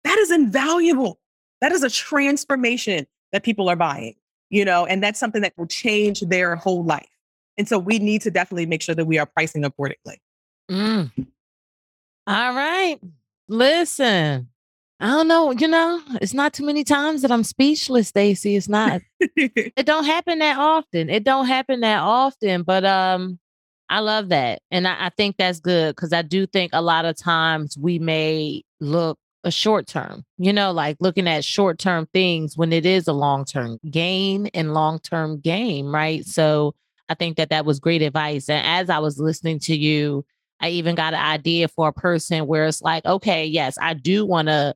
[0.04, 1.18] that is invaluable
[1.60, 4.14] that is a transformation that people are buying
[4.50, 7.08] you know and that's something that will change their whole life
[7.56, 10.20] and so we need to definitely make sure that we are pricing accordingly.
[10.70, 11.10] Mm.
[12.26, 12.98] All right.
[13.48, 14.48] Listen,
[15.04, 18.56] I don't know, you know, it's not too many times that I'm speechless, Stacy.
[18.56, 19.02] It's not.
[19.20, 21.10] it don't happen that often.
[21.10, 23.38] It don't happen that often, but um
[23.90, 24.62] I love that.
[24.70, 27.98] And I, I think that's good because I do think a lot of times we
[27.98, 32.86] may look a short term, you know, like looking at short term things when it
[32.86, 36.24] is a long term gain and long term game, right?
[36.24, 36.74] So
[37.10, 38.48] I think that that was great advice.
[38.48, 40.24] And as I was listening to you,
[40.60, 44.24] I even got an idea for a person where it's like, okay, yes, I do
[44.24, 44.74] want to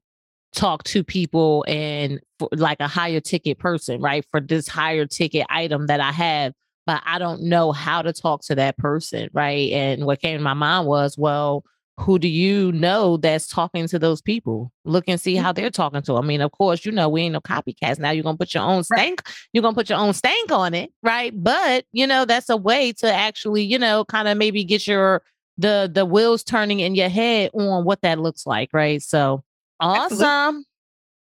[0.54, 4.24] talk to people and for, like a higher ticket person, right?
[4.30, 6.52] For this higher ticket item that I have,
[6.86, 9.70] but I don't know how to talk to that person, right?
[9.72, 11.64] And what came to my mind was, well,
[11.98, 14.72] who do you know that's talking to those people?
[14.84, 15.42] Look and see mm.
[15.42, 16.12] how they're talking to.
[16.12, 16.24] Them.
[16.24, 17.98] I mean, of course, you know, we ain't no copycats.
[17.98, 19.36] Now you're gonna put your own stank, right.
[19.52, 21.32] you're gonna put your own stank on it, right?
[21.34, 25.22] But you know, that's a way to actually, you know, kind of maybe get your
[25.58, 29.02] the the wheels turning in your head on what that looks like, right?
[29.02, 29.42] So
[29.80, 30.22] awesome.
[30.22, 30.64] Absolutely.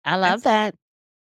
[0.05, 0.75] I love that.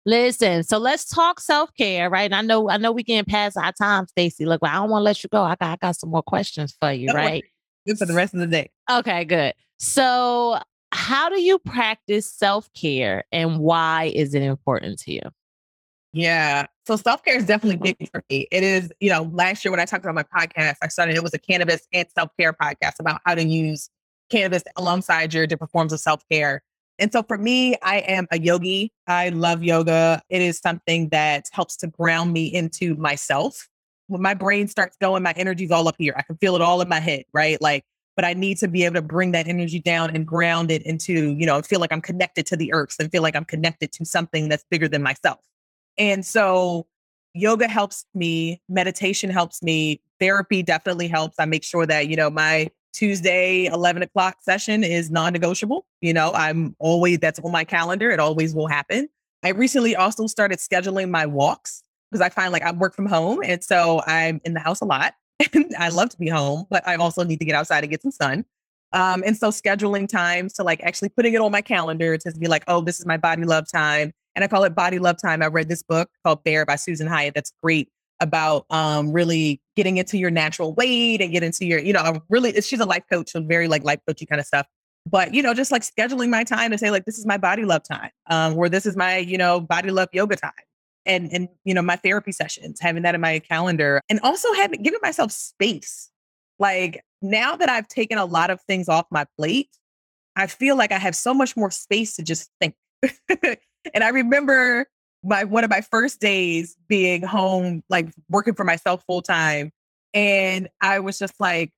[0.05, 2.31] Listen, so let's talk self-care, right?
[2.31, 4.45] And I know, I know we getting past our time, Stacy.
[4.45, 5.43] Look, I don't want to let you go.
[5.43, 7.43] I got I got some more questions for you, right?
[7.85, 8.69] Good for the rest of the day.
[8.89, 9.53] Okay, good.
[9.77, 10.59] So
[10.91, 15.21] how do you practice self care and why is it important to you?
[16.13, 16.67] Yeah.
[16.85, 18.03] So self care is definitely mm-hmm.
[18.03, 18.47] big for me.
[18.51, 21.23] It is, you know, last year when I talked about my podcast, I started, it
[21.23, 23.89] was a cannabis and self care podcast about how to use
[24.29, 26.63] cannabis alongside your different forms of self care.
[26.99, 28.91] And so for me, I am a yogi.
[29.07, 30.21] I love yoga.
[30.29, 33.67] It is something that helps to ground me into myself.
[34.07, 36.13] When my brain starts going, my energy's all up here.
[36.17, 37.61] I can feel it all in my head, right?
[37.61, 37.83] Like,
[38.15, 41.35] but I need to be able to bring that energy down and ground it into,
[41.37, 44.05] you know, feel like I'm connected to the earth and feel like I'm connected to
[44.05, 45.39] something that's bigger than myself.
[45.99, 46.87] And so
[47.35, 51.35] yoga helps me, meditation helps me, therapy definitely helps.
[51.37, 55.85] I make sure that, you know, my Tuesday, 11 o'clock session is non negotiable.
[56.01, 58.09] You know, I'm always, that's on my calendar.
[58.09, 59.07] It always will happen.
[59.43, 63.41] I recently also started scheduling my walks because I find like I work from home.
[63.43, 65.13] And so I'm in the house a lot.
[65.53, 68.01] And I love to be home, but I also need to get outside and get
[68.01, 68.43] some sun.
[68.91, 72.47] Um, and so scheduling times to like actually putting it on my calendar to be
[72.47, 74.13] like, oh, this is my body love time.
[74.35, 75.43] And I call it body love time.
[75.43, 77.35] I read this book called Bare by Susan Hyatt.
[77.35, 77.89] That's great
[78.19, 82.59] about um, really getting into your natural weight and get into your, you know, really,
[82.61, 84.67] she's a life coach, so very like life coachy kind of stuff.
[85.05, 87.63] But, you know, just like scheduling my time to say, like, this is my body
[87.63, 90.51] love time, um, or this is my, you know, body love yoga time.
[91.05, 94.81] And, and, you know, my therapy sessions, having that in my calendar and also having,
[94.83, 96.11] giving myself space.
[96.59, 99.69] Like now that I've taken a lot of things off my plate,
[100.35, 102.75] I feel like I have so much more space to just think.
[103.29, 104.87] and I remember
[105.23, 109.71] my one of my first days being home, like working for myself full time.
[110.13, 111.71] And I was just like,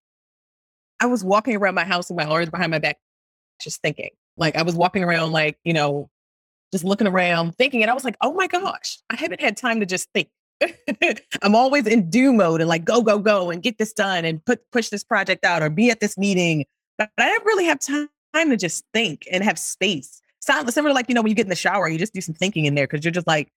[0.99, 2.97] I was walking around my house with my arms behind my back,
[3.61, 4.11] just thinking.
[4.37, 6.09] Like I was walking around, like, you know,
[6.71, 7.81] just looking around, thinking.
[7.81, 10.29] And I was like, oh my gosh, I haven't had time to just think.
[11.41, 14.43] I'm always in do mode and like go, go, go and get this done and
[14.43, 16.65] put push this project out or be at this meeting.
[16.97, 18.09] But I didn't really have time
[18.49, 21.49] to just think and have space sounds similar like, you know, when you get in
[21.49, 23.49] the shower, you just do some thinking in there because you're just like,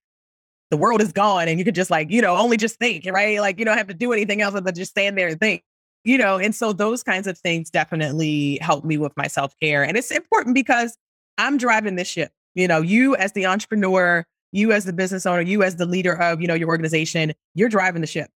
[0.70, 3.40] the world is gone and you could just like, you know, only just think, right?
[3.40, 5.62] Like you don't have to do anything else than just stand there and think,
[6.02, 6.38] you know?
[6.38, 9.82] And so those kinds of things definitely help me with my self care.
[9.84, 10.96] And it's important because
[11.36, 12.32] I'm driving this ship.
[12.54, 16.14] You know, you as the entrepreneur, you as the business owner, you as the leader
[16.20, 18.30] of, you know, your organization, you're driving the ship.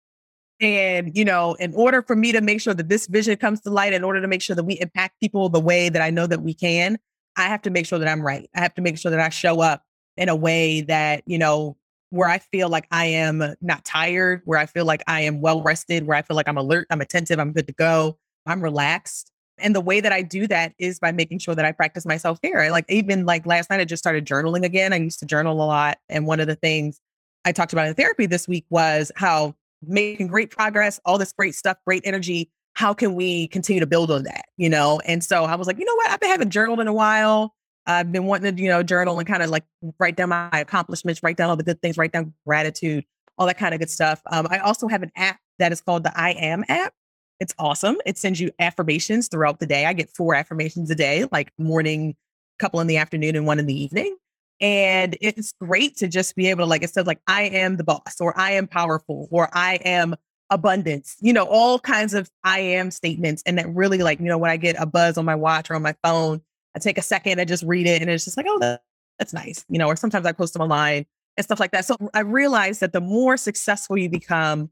[0.59, 3.69] And, you know, in order for me to make sure that this vision comes to
[3.69, 6.25] light, in order to make sure that we impact people the way that I know
[6.25, 6.97] that we can,
[7.35, 8.49] I have to make sure that I'm right.
[8.55, 9.83] I have to make sure that I show up
[10.17, 11.77] in a way that, you know,
[12.09, 15.63] where I feel like I am not tired, where I feel like I am well
[15.63, 19.31] rested, where I feel like I'm alert, I'm attentive, I'm good to go, I'm relaxed.
[19.57, 22.17] And the way that I do that is by making sure that I practice my
[22.17, 22.69] self care.
[22.69, 24.93] Like even like last night, I just started journaling again.
[24.93, 25.97] I used to journal a lot.
[26.09, 26.99] And one of the things
[27.45, 31.55] I talked about in therapy this week was how making great progress, all this great
[31.55, 34.45] stuff, great energy, how can we continue to build on that?
[34.57, 34.99] You know?
[35.05, 36.09] And so I was like, you know what?
[36.09, 37.53] I've been having journaled in a while.
[37.85, 39.65] I've been wanting to, you know, journal and kind of like
[39.99, 43.03] write down my accomplishments, write down all the good things, write down gratitude,
[43.37, 44.21] all that kind of good stuff.
[44.31, 46.93] Um, I also have an app that is called the I Am app.
[47.39, 47.97] It's awesome.
[48.05, 49.85] It sends you affirmations throughout the day.
[49.85, 52.15] I get four affirmations a day, like morning,
[52.57, 54.15] couple in the afternoon, and one in the evening.
[54.61, 57.83] And it's great to just be able to, like it says, like, I am the
[57.83, 60.15] boss, or I am powerful, or I am
[60.53, 63.41] abundance, you know, all kinds of I am statements.
[63.45, 65.75] And that really, like, you know, when I get a buzz on my watch or
[65.75, 66.41] on my phone,
[66.75, 68.77] I take a second, I just read it, and it's just like, oh,
[69.17, 71.05] that's nice, you know, or sometimes I post them online
[71.37, 71.85] and stuff like that.
[71.85, 74.69] So I realized that the more successful you become,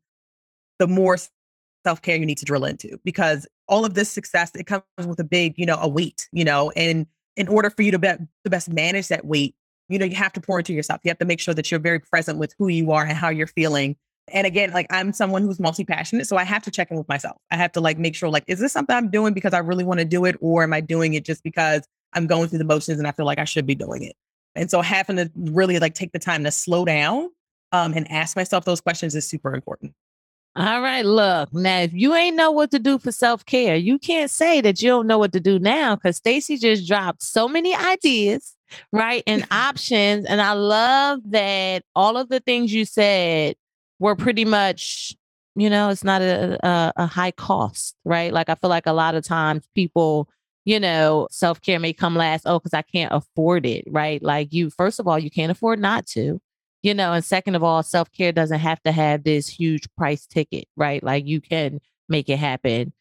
[0.77, 1.17] the more
[1.83, 5.19] self care you need to drill into because all of this success, it comes with
[5.19, 7.07] a big, you know, a weight, you know, and
[7.37, 9.55] in order for you to, be, to best manage that weight,
[9.89, 11.01] you know, you have to pour into yourself.
[11.03, 13.29] You have to make sure that you're very present with who you are and how
[13.29, 13.95] you're feeling
[14.27, 16.27] and again, like I'm someone who's multi passionate.
[16.27, 17.37] So I have to check in with myself.
[17.51, 19.83] I have to like make sure, like, is this something I'm doing because I really
[19.83, 20.35] want to do it?
[20.41, 23.25] Or am I doing it just because I'm going through the motions and I feel
[23.25, 24.15] like I should be doing it?
[24.55, 27.29] And so having to really like take the time to slow down
[27.71, 29.93] um, and ask myself those questions is super important.
[30.57, 34.29] All right, look, now if you ain't know what to do for self-care, you can't
[34.29, 37.73] say that you don't know what to do now because Stacy just dropped so many
[37.73, 38.53] ideas,
[38.91, 39.23] right?
[39.25, 40.25] And options.
[40.25, 43.55] And I love that all of the things you said
[44.01, 45.15] were pretty much
[45.55, 48.33] you know it's not a, a, a high cost right?
[48.33, 50.27] Like i feel like a lot of times people
[50.65, 54.21] you know self-care may come last oh because i can't afford it right?
[54.21, 56.41] Like you first of all you can't afford not to
[56.81, 60.65] you know and second of all self-care doesn't have to have this huge price ticket
[60.75, 61.03] right?
[61.03, 61.79] Like you can
[62.09, 62.91] make it happen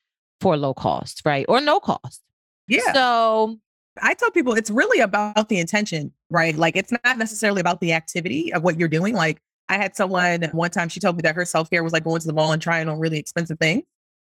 [0.40, 1.46] for low cost right?
[1.48, 2.22] Or no cost.
[2.68, 2.92] Yeah.
[2.92, 3.58] So
[4.02, 6.54] I tell people it's really about the intention, right?
[6.54, 9.14] Like it's not necessarily about the activity of what you're doing.
[9.14, 9.40] Like
[9.70, 12.20] I had someone one time, she told me that her self care was like going
[12.20, 13.84] to the mall and trying on really expensive things.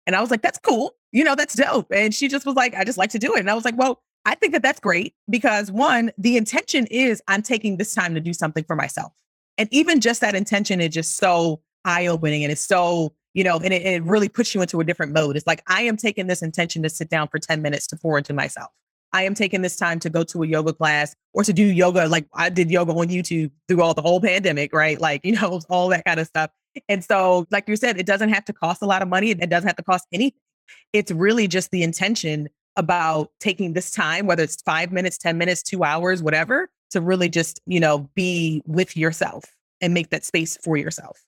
[0.07, 0.95] And I was like, that's cool.
[1.11, 1.89] You know, that's dope.
[1.93, 3.41] And she just was like, I just like to do it.
[3.41, 7.21] And I was like, well, I think that that's great because one, the intention is
[7.27, 9.13] I'm taking this time to do something for myself.
[9.59, 13.57] And even just that intention is just so eye opening and it's so, you know,
[13.57, 15.37] and it, it, really puts you into a different mode.
[15.37, 18.17] It's like, I am taking this intention to sit down for 10 minutes to pour
[18.17, 18.71] into myself.
[19.13, 22.09] I am taking this time to go to a yoga class or to do yoga.
[22.09, 25.01] Like I did yoga on YouTube through all the whole pandemic, right?
[25.01, 26.51] Like, you know, all that kind of stuff.
[26.89, 29.31] And so, like you said, it doesn't have to cost a lot of money.
[29.31, 30.41] It doesn't have to cost anything.
[30.93, 35.63] It's really just the intention about taking this time, whether it's five minutes, 10 minutes,
[35.63, 39.45] two hours, whatever, to really just, you know, be with yourself
[39.83, 41.21] and make that space for yourself.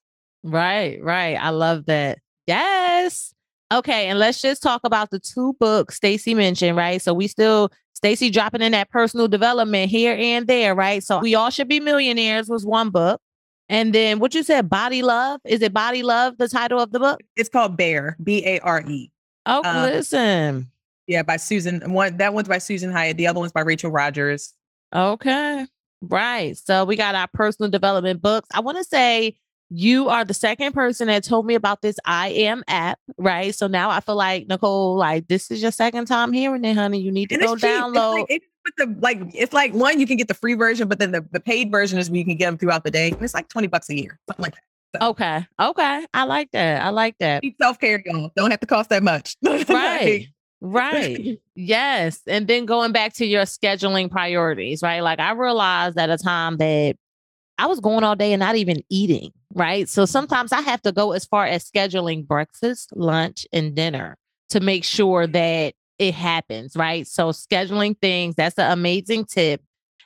[0.43, 1.35] Right, right.
[1.35, 2.19] I love that.
[2.47, 3.33] Yes.
[3.71, 7.01] Okay, and let's just talk about the two books Stacy mentioned, right?
[7.01, 11.01] So we still Stacy dropping in that personal development here and there, right?
[11.01, 13.21] So we all should be millionaires was one book.
[13.67, 15.41] And then what you said, Body Love?
[15.43, 17.21] Is it Body Love, the title of the book?
[17.35, 19.11] It's called Bare, B A R E.
[19.47, 20.71] Oh, um, listen.
[21.07, 21.91] Yeah, by Susan.
[21.91, 23.17] One that one's by Susan Hyatt.
[23.17, 24.53] The other one's by Rachel Rodgers.
[24.93, 25.65] Okay.
[26.01, 26.55] Right.
[26.57, 28.47] So we got our personal development books.
[28.53, 29.35] I want to say
[29.69, 33.53] you are the second person that told me about this I am app, right?
[33.53, 36.99] So now I feel like Nicole, like this is your second time hearing it, honey.
[36.99, 38.25] You need to and go download.
[38.29, 41.11] It's like, the like it's like one, you can get the free version, but then
[41.11, 43.11] the, the paid version is where you can get them throughout the day.
[43.11, 45.01] And it's like 20 bucks a year, something like that.
[45.01, 45.09] So.
[45.09, 45.45] Okay.
[45.59, 46.05] Okay.
[46.13, 46.81] I like that.
[46.81, 47.43] I like that.
[47.61, 48.31] Self care, y'all.
[48.35, 49.35] Don't have to cost that much.
[49.43, 50.27] right.
[50.61, 51.39] Right.
[51.55, 52.21] yes.
[52.27, 55.01] And then going back to your scheduling priorities, right?
[55.01, 56.95] Like I realized at a time that
[57.57, 59.87] I was going all day and not even eating, right?
[59.87, 64.17] So sometimes I have to go as far as scheduling breakfast, lunch, and dinner
[64.49, 67.07] to make sure that it happens, right?
[67.07, 69.61] So scheduling things, that's an amazing tip.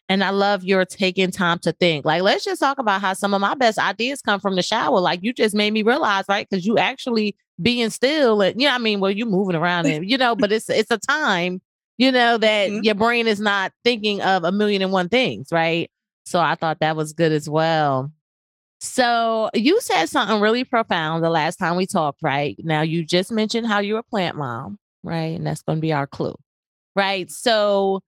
[0.07, 2.03] And I love your taking time to think.
[2.03, 4.99] Like, let's just talk about how some of my best ideas come from the shower.
[4.99, 6.47] Like, you just made me realize, right?
[6.49, 10.09] Because you actually being still, and you know, I mean, well, you moving around, and
[10.09, 11.61] you know, but it's it's a time,
[11.99, 12.83] you know, that mm-hmm.
[12.83, 15.91] your brain is not thinking of a million and one things, right?
[16.29, 18.11] So I thought that was good as well.
[18.81, 22.55] So you said something really profound the last time we talked, right?
[22.59, 25.35] Now you just mentioned how you're a plant mom, right?
[25.35, 26.35] And that's going to be our clue,
[26.95, 27.29] right?
[27.29, 28.01] So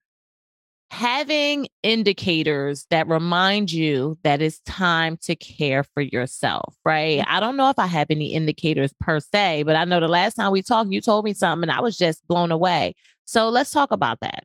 [0.92, 7.20] having indicators that remind you that it's time to care for yourself, right?
[7.20, 7.24] Mm.
[7.28, 10.34] I don't know if I have any indicators per se, but I know the last
[10.34, 12.94] time we talked, you told me something and I was just blown away.
[13.24, 14.44] So let's talk about that.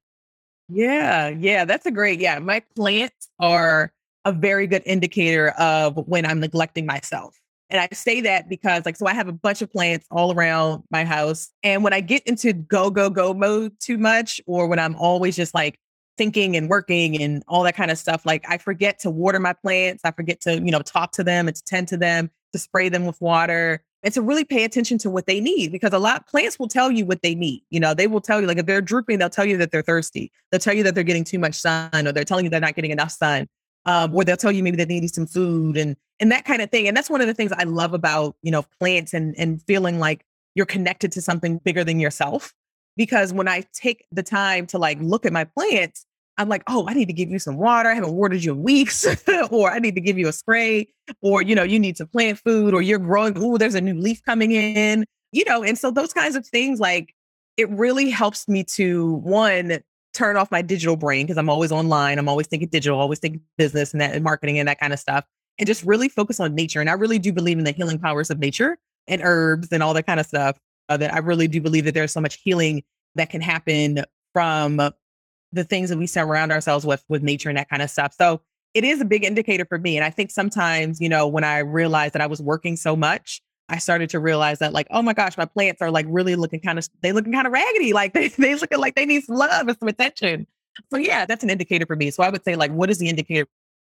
[0.69, 2.19] Yeah, yeah, that's a great.
[2.19, 3.91] Yeah, my plants are
[4.25, 7.35] a very good indicator of when I'm neglecting myself.
[7.69, 10.83] And I say that because, like, so I have a bunch of plants all around
[10.91, 11.49] my house.
[11.63, 15.35] And when I get into go, go, go mode too much, or when I'm always
[15.35, 15.79] just like
[16.17, 18.25] thinking and working and all that kind of stuff.
[18.25, 20.01] Like I forget to water my plants.
[20.03, 22.89] I forget to, you know, talk to them and to tend to them, to spray
[22.89, 26.27] them with water and to really pay attention to what they need because a lot
[26.27, 27.63] plants will tell you what they need.
[27.69, 29.81] You know, they will tell you like if they're drooping, they'll tell you that they're
[29.81, 30.31] thirsty.
[30.51, 32.75] They'll tell you that they're getting too much sun or they're telling you they're not
[32.75, 33.47] getting enough sun.
[33.85, 36.69] Um, or they'll tell you maybe they need some food and and that kind of
[36.69, 36.87] thing.
[36.87, 39.97] And that's one of the things I love about, you know, plants and and feeling
[39.97, 40.25] like
[40.55, 42.53] you're connected to something bigger than yourself
[42.97, 46.05] because when I take the time to like look at my plants,
[46.37, 47.89] I'm like, oh, I need to give you some water.
[47.89, 49.05] I haven't watered you in weeks,
[49.49, 50.87] or I need to give you a spray,
[51.21, 53.33] or you know, you need to plant food, or you're growing.
[53.37, 55.63] Oh, there's a new leaf coming in, you know.
[55.63, 57.15] And so those kinds of things, like,
[57.57, 59.79] it really helps me to one
[60.13, 62.19] turn off my digital brain because I'm always online.
[62.19, 64.99] I'm always thinking digital, always thinking business and that and marketing and that kind of
[64.99, 65.25] stuff,
[65.57, 66.81] and just really focus on nature.
[66.81, 68.77] And I really do believe in the healing powers of nature
[69.07, 70.57] and herbs and all that kind of stuff.
[70.89, 72.81] Uh, that I really do believe that there's so much healing
[73.15, 74.79] that can happen from
[75.51, 78.13] the things that we surround ourselves with with nature and that kind of stuff.
[78.17, 78.41] So
[78.73, 79.97] it is a big indicator for me.
[79.97, 83.41] And I think sometimes, you know, when I realized that I was working so much,
[83.69, 86.59] I started to realize that like, oh my gosh, my plants are like really looking
[86.59, 87.93] kind of they looking kind of raggedy.
[87.93, 90.47] Like they they looking like they need some love and some attention.
[90.91, 92.11] So yeah, that's an indicator for me.
[92.11, 93.47] So I would say like, what is the indicator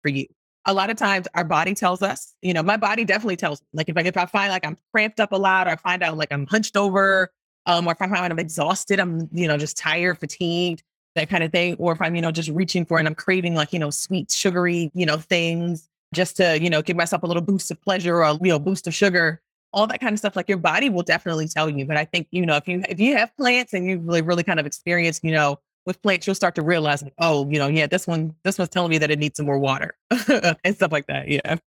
[0.01, 0.25] for you?
[0.65, 3.67] A lot of times our body tells us, you know, my body definitely tells me.
[3.73, 6.03] Like if I if I find like I'm cramped up a lot or I find
[6.03, 7.31] out like I'm hunched over,
[7.65, 10.83] um, or if I find out I'm exhausted, I'm, you know, just tired, fatigued,
[11.15, 11.75] that kind of thing.
[11.75, 14.31] Or if I'm, you know, just reaching for and I'm craving like, you know, sweet,
[14.31, 18.17] sugary, you know, things just to, you know, give myself a little boost of pleasure
[18.17, 19.41] or, a you know, boost of sugar,
[19.73, 20.35] all that kind of stuff.
[20.35, 21.85] Like your body will definitely tell you.
[21.85, 24.43] But I think, you know, if you, if you have plants and you really, really
[24.43, 27.67] kind of experience, you know, with plants, you'll start to realize, like, oh, you know,
[27.67, 29.95] yeah, this one, this one's telling me that it needs some more water
[30.63, 31.27] and stuff like that.
[31.27, 31.57] Yeah.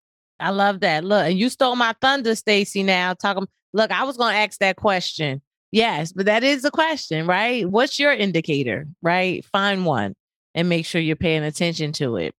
[0.40, 1.04] I love that.
[1.04, 2.82] Look, and you stole my thunder, Stacy.
[2.82, 3.48] Now talking.
[3.72, 5.42] Look, I was to ask that question.
[5.74, 7.68] Yes, but that is a question, right?
[7.68, 9.44] What's your indicator, right?
[9.46, 10.14] Find one
[10.54, 12.32] and make sure you're paying attention to it.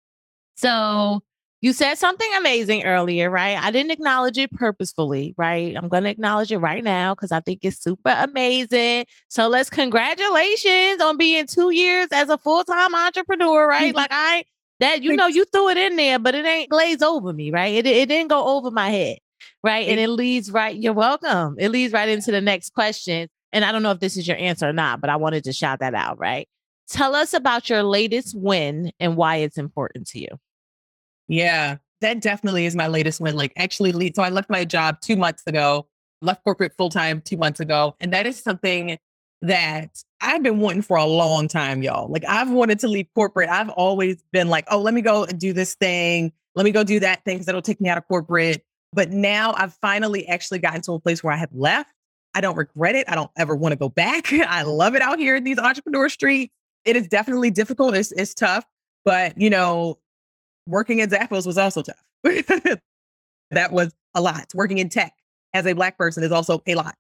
[0.56, 1.22] So,
[1.60, 3.58] you said something amazing earlier, right?
[3.58, 5.76] I didn't acknowledge it purposefully, right?
[5.76, 9.06] I'm going to acknowledge it right now because I think it's super amazing.
[9.28, 13.88] So let's congratulations on being two years as a full time entrepreneur, right?
[13.90, 13.98] Mm-hmm.
[13.98, 14.46] like I
[14.80, 17.74] that you know you threw it in there, but it ain't glazed over me, right?
[17.74, 19.18] It it didn't go over my head,
[19.66, 19.90] right?
[19.90, 20.76] And it leads right.
[20.76, 21.56] You're welcome.
[21.58, 23.28] It leads right into the next question.
[23.52, 25.54] And I don't know if this is your answer or not, but I wanted to
[25.54, 26.48] shout that out, right?
[26.88, 30.28] Tell us about your latest win and why it's important to you.
[31.28, 33.36] Yeah, that definitely is my latest win.
[33.36, 35.88] Like, actually, lead so I left my job two months ago,
[36.22, 37.96] left corporate full time two months ago.
[38.00, 39.00] And that is something
[39.42, 42.08] that I've been wanting for a long time, y'all.
[42.08, 43.50] Like, I've wanted to leave corporate.
[43.50, 46.34] I've always been like, oh, let me go and do this thing.
[46.54, 48.64] Let me go do that thing because that'll take me out of corporate.
[48.96, 51.92] But now I've finally actually gotten to a place where I have left.
[52.34, 53.10] I don't regret it.
[53.10, 54.32] I don't ever want to go back.
[54.34, 56.54] I love it out here in these entrepreneur streets.
[56.86, 57.96] It is definitely difficult.
[57.96, 58.66] It's, it's tough.
[59.04, 60.00] But, you know,
[60.66, 62.02] working at Zappos was also tough.
[63.52, 64.48] that was a lot.
[64.56, 65.14] Working in tech
[65.54, 66.96] as a black person is also a lot.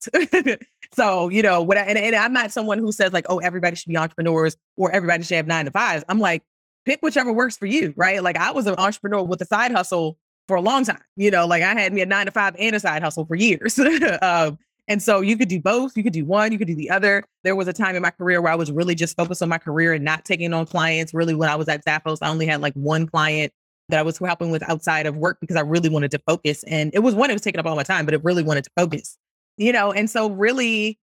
[0.93, 3.75] so, you know, what I, and, and I'm not someone who says like, oh, everybody
[3.75, 6.03] should be entrepreneurs or everybody should have nine to fives.
[6.09, 6.43] I'm like,
[6.85, 8.21] pick whichever works for you, right?
[8.21, 10.17] Like I was an entrepreneur with a side hustle
[10.47, 11.01] for a long time.
[11.15, 13.35] You know, like I had me a nine to five and a side hustle for
[13.35, 13.79] years.
[14.21, 15.97] um, and so you could do both.
[15.97, 17.23] You could do one, you could do the other.
[17.43, 19.57] There was a time in my career where I was really just focused on my
[19.57, 21.13] career and not taking on clients.
[21.13, 23.51] Really, when I was at Zappos, I only had like one client
[23.89, 26.63] that I was helping with outside of work because I really wanted to focus.
[26.63, 28.63] And it was one, it was taking up all my time, but it really wanted
[28.63, 29.17] to focus,
[29.57, 29.91] you know?
[29.91, 30.99] And so really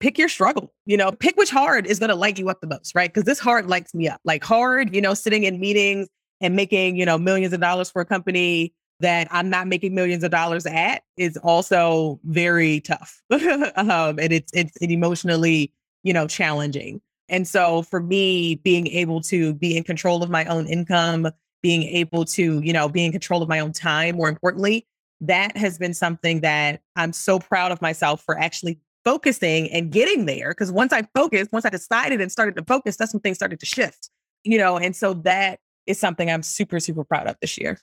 [0.00, 2.66] pick your struggle, you know, pick which hard is going to light you up the
[2.66, 3.12] most, right?
[3.12, 4.20] Because this hard lights me up.
[4.24, 6.08] Like hard, you know, sitting in meetings
[6.40, 10.22] and making, you know, millions of dollars for a company that I'm not making millions
[10.22, 13.22] of dollars at is also very tough.
[13.30, 15.72] um, and it's, it's emotionally,
[16.02, 17.00] you know, challenging.
[17.28, 21.28] And so for me, being able to be in control of my own income,
[21.62, 24.86] being able to, you know, be in control of my own time, more importantly,
[25.20, 30.26] that has been something that I'm so proud of myself for actually focusing and getting
[30.26, 30.50] there.
[30.50, 33.60] Because once I focused, once I decided and started to focus, that's when things started
[33.60, 34.10] to shift,
[34.44, 35.60] you know, and so that
[35.90, 37.78] is something I'm super, super proud of this year.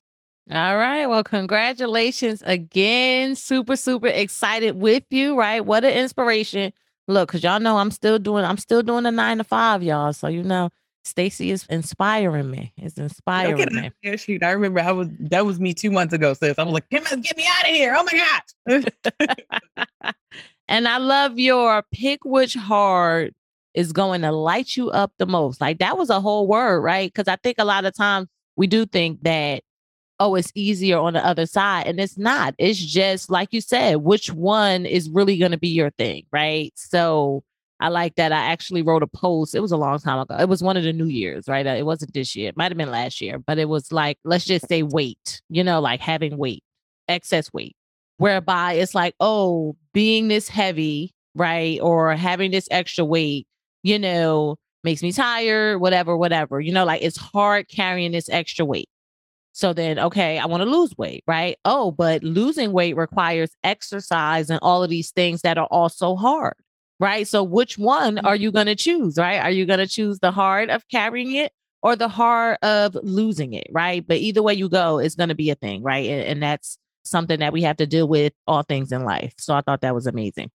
[0.50, 1.06] All right.
[1.08, 3.36] Well, congratulations again.
[3.36, 5.66] Super, super excited with you, right?
[5.66, 6.72] What an inspiration.
[7.10, 10.14] Look, because y'all know I'm still doing, I'm still doing the nine to five, y'all.
[10.14, 10.70] So, you know,
[11.08, 12.74] Stacy is inspiring me.
[12.78, 13.92] It's inspiring okay, me.
[14.04, 14.44] Yeah, shoot.
[14.44, 16.60] I remember I was that was me two months ago, sis.
[16.60, 17.96] I was like, get me out of here.
[17.98, 20.14] Oh my gosh.
[20.68, 23.34] and I love your pick which hard
[23.78, 25.62] is going to light you up the most.
[25.62, 27.14] Like that was a whole word, right?
[27.14, 29.62] Because I think a lot of times we do think that,
[30.20, 31.86] oh, it's easier on the other side.
[31.86, 32.56] And it's not.
[32.58, 36.74] It's just like you said, which one is really going to be your thing, right?
[36.74, 37.44] So
[37.80, 38.32] I like that.
[38.32, 39.54] I actually wrote a post.
[39.54, 40.36] It was a long time ago.
[40.40, 41.68] It was one of the New Year's, right?
[41.68, 42.50] Uh, it wasn't this year.
[42.50, 45.64] It might have been last year, but it was like, let's just say weight, you
[45.64, 46.64] know, like having weight,
[47.08, 47.76] excess weight,
[48.18, 51.80] whereby it's like, oh, being this heavy, right?
[51.80, 53.46] Or having this extra weight,
[53.88, 56.60] you know, makes me tired, whatever, whatever.
[56.60, 58.90] You know, like it's hard carrying this extra weight.
[59.54, 61.58] So then, okay, I want to lose weight, right?
[61.66, 66.54] Oh, but losing weight requires exercise and all of these things that are also hard
[67.00, 67.28] right?
[67.28, 68.56] So which one are you mm-hmm.
[68.56, 69.40] going to choose, right?
[69.40, 73.54] Are you going to choose the hard of carrying it or the hard of losing
[73.54, 74.06] it, right?
[74.06, 76.10] But either way you go, it's going to be a thing, right?
[76.10, 79.34] And, and that's something that we have to deal with all things in life.
[79.38, 80.50] So I thought that was amazing.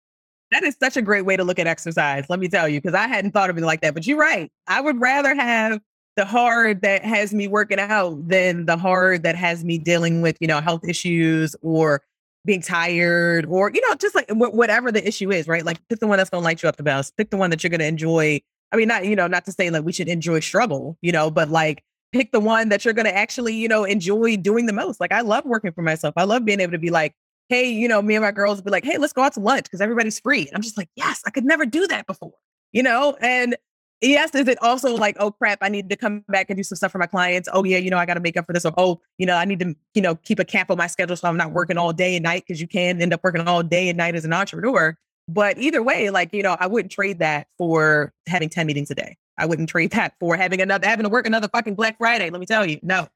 [0.53, 2.95] That is such a great way to look at exercise, let me tell you, because
[2.95, 3.95] I hadn't thought of it like that.
[3.95, 4.51] But you're right.
[4.69, 5.81] I would rather have
[6.17, 10.37] the hard that has me working out than the hard that has me dealing with,
[10.41, 12.03] you know, health issues or
[12.45, 16.07] being tired or you know just like whatever the issue is right like pick the
[16.07, 17.79] one that's going to light you up the best pick the one that you're going
[17.79, 18.41] to enjoy
[18.73, 21.31] i mean not you know not to say like we should enjoy struggle you know
[21.31, 24.73] but like pick the one that you're going to actually you know enjoy doing the
[24.73, 27.15] most like i love working for myself i love being able to be like
[27.53, 29.65] hey you know me and my girls be like hey let's go out to lunch
[29.65, 32.33] because everybody's free i'm just like yes i could never do that before
[32.73, 33.57] you know and
[34.03, 36.77] yes, is it also like, oh crap, I need to come back and do some
[36.77, 37.49] stuff for my clients?
[37.53, 38.65] Oh yeah, you know, I got to make up for this.
[38.65, 41.17] Or oh, you know, I need to, you know, keep a cap on my schedule
[41.17, 43.63] so I'm not working all day and night because you can end up working all
[43.63, 44.97] day and night as an entrepreneur.
[45.29, 48.95] But either way, like, you know, I wouldn't trade that for having 10 meetings a
[48.95, 49.17] day.
[49.39, 52.29] I wouldn't trade that for having another having to work another fucking Black Friday.
[52.29, 52.81] Let me tell you.
[52.83, 53.09] No.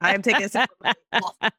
[0.00, 1.50] I am taking a.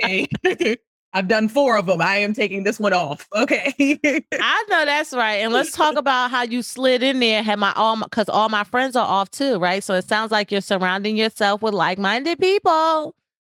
[1.12, 2.00] I've done four of them.
[2.00, 3.26] I am taking this one off.
[3.34, 3.74] Okay.
[4.32, 5.36] I know that's right.
[5.36, 7.42] And let's talk about how you slid in there.
[7.42, 9.82] Had my all because all my friends are off too, right?
[9.82, 13.14] So it sounds like you're surrounding yourself with like-minded people.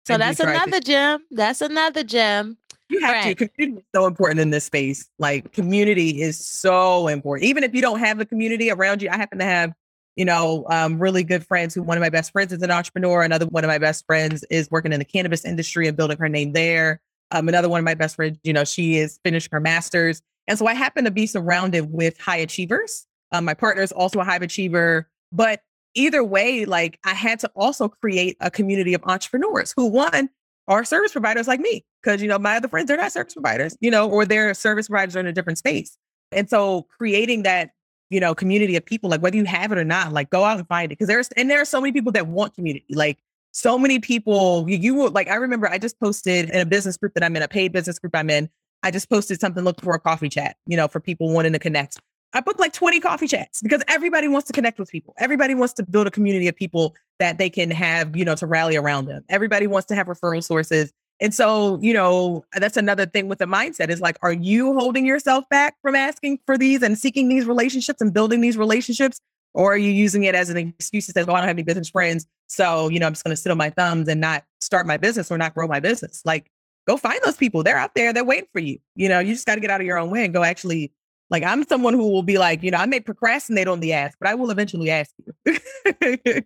[0.05, 1.25] So and that's another to- gem.
[1.31, 2.57] That's another gem.
[2.89, 3.37] You have right.
[3.37, 3.47] to.
[3.47, 5.09] Community is so important in this space.
[5.19, 7.47] Like community is so important.
[7.47, 9.73] Even if you don't have the community around you, I happen to have
[10.17, 13.23] you know, um, really good friends who one of my best friends is an entrepreneur.
[13.23, 16.27] Another one of my best friends is working in the cannabis industry and building her
[16.27, 16.99] name there.
[17.31, 20.21] Um, another one of my best friends, you know, she is finishing her master's.
[20.47, 23.05] And so I happen to be surrounded with high achievers.
[23.31, 25.09] Um, my partner is also a high achiever.
[25.31, 25.61] But
[25.95, 30.29] either way, like I had to also create a community of entrepreneurs who, one,
[30.67, 31.85] are service providers like me.
[32.03, 34.87] Cause, you know, my other friends, they're not service providers, you know, or they're service
[34.87, 35.97] providers in a different space.
[36.31, 37.71] And so creating that
[38.11, 40.59] you know, community of people, like whether you have it or not, like go out
[40.59, 40.99] and find it.
[40.99, 42.85] Cause there's, and there are so many people that want community.
[42.91, 43.17] Like
[43.51, 47.13] so many people, you, will, like, I remember I just posted in a business group
[47.15, 48.49] that I'm in, a paid business group I'm in.
[48.83, 51.59] I just posted something looking for a coffee chat, you know, for people wanting to
[51.59, 51.99] connect.
[52.33, 55.13] I booked like 20 coffee chats because everybody wants to connect with people.
[55.17, 58.47] Everybody wants to build a community of people that they can have, you know, to
[58.47, 59.23] rally around them.
[59.29, 60.93] Everybody wants to have referral sources.
[61.19, 65.05] And so, you know, that's another thing with the mindset is like, are you holding
[65.05, 69.19] yourself back from asking for these and seeking these relationships and building these relationships?
[69.53, 71.63] Or are you using it as an excuse to say, oh, I don't have any
[71.63, 72.25] business friends.
[72.47, 74.97] So, you know, I'm just going to sit on my thumbs and not start my
[74.97, 76.21] business or not grow my business.
[76.25, 76.51] Like,
[76.87, 77.63] go find those people.
[77.63, 78.13] They're out there.
[78.13, 78.79] They're waiting for you.
[78.95, 80.91] You know, you just got to get out of your own way and go actually
[81.31, 84.17] like I'm someone who will be like, you know, I may procrastinate on the ask,
[84.19, 85.11] but I will eventually ask
[85.45, 85.55] you.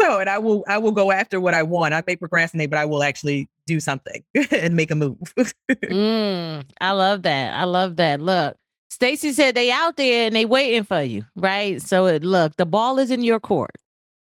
[0.00, 1.92] so, and I will, I will go after what I want.
[1.92, 4.22] I may procrastinate, but I will actually do something
[4.52, 5.34] and make a move.
[5.68, 7.54] mm, I love that.
[7.54, 8.20] I love that.
[8.20, 8.56] Look,
[8.88, 11.80] Stacy said they out there and they waiting for you, right?
[11.80, 13.76] So it, look, the ball is in your court.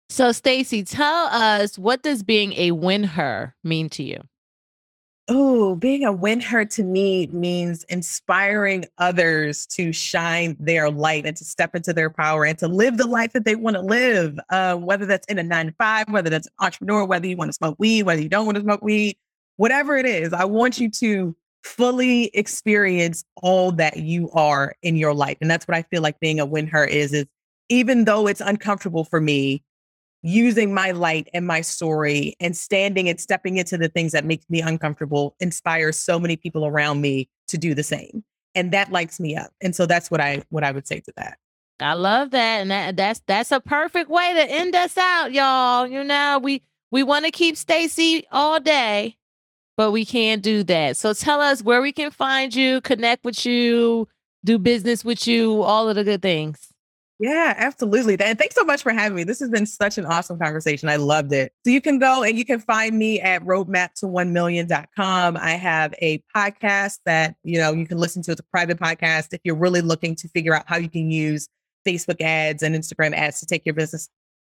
[0.10, 4.22] So Stacy, tell us what does being a win her mean to you?
[5.30, 11.36] Oh, being a win her to me means inspiring others to shine their light and
[11.36, 14.40] to step into their power and to live the life that they want to live.
[14.50, 17.50] Uh, whether that's in a nine to five, whether that's an entrepreneur, whether you want
[17.50, 19.18] to smoke weed, whether you don't want to smoke weed,
[19.58, 21.36] whatever it is, I want you to
[21.68, 25.38] fully experience all that you are in your life.
[25.42, 27.26] And that's what I feel like being a win her is, is
[27.70, 29.62] even though it's uncomfortable for me,
[30.24, 34.42] using my light and my story and standing and stepping into the things that make
[34.50, 38.24] me uncomfortable inspires so many people around me to do the same
[38.56, 41.14] and that lights me up and so that's what i what i would say to
[41.16, 41.38] that
[41.80, 45.86] i love that and that, that's that's a perfect way to end us out y'all
[45.86, 49.16] you know we we want to keep stacy all day
[49.78, 53.46] but we can't do that so tell us where we can find you connect with
[53.46, 54.08] you
[54.44, 56.74] do business with you all of the good things
[57.20, 58.16] yeah, absolutely.
[58.20, 59.24] And thanks so much for having me.
[59.24, 60.88] This has been such an awesome conversation.
[60.88, 61.52] I loved it.
[61.66, 65.36] So you can go and you can find me at roadmap to 1 million.com.
[65.36, 68.32] I have a podcast that, you know, you can listen to.
[68.32, 71.50] It's a private podcast if you're really looking to figure out how you can use
[71.88, 74.10] Facebook ads and Instagram ads to take your business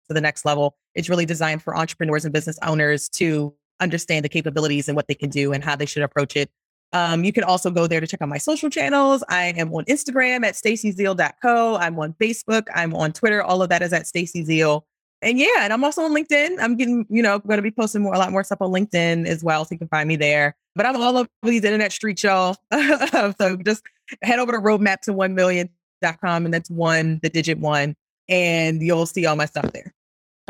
[0.07, 0.75] to the next level.
[0.93, 5.15] It's really designed for entrepreneurs and business owners to understand the capabilities and what they
[5.15, 6.49] can do and how they should approach it
[6.93, 9.23] um, you can also go there to check out my social channels.
[9.29, 11.77] I am on Instagram at stacyzeal.co.
[11.77, 12.63] I'm on Facebook.
[12.73, 13.41] I'm on Twitter.
[13.41, 14.85] All of that is at Stacy Zeal.
[15.21, 16.57] And yeah, and I'm also on LinkedIn.
[16.59, 19.27] I'm getting, you know, going to be posting more, a lot more stuff on LinkedIn
[19.27, 19.63] as well.
[19.65, 20.55] So you can find me there.
[20.75, 22.57] But I'm all over these internet streets, y'all.
[22.73, 23.83] so just
[24.23, 27.95] head over to roadmap to 1 million.com and that's one, the digit one,
[28.27, 29.93] and you'll see all my stuff there.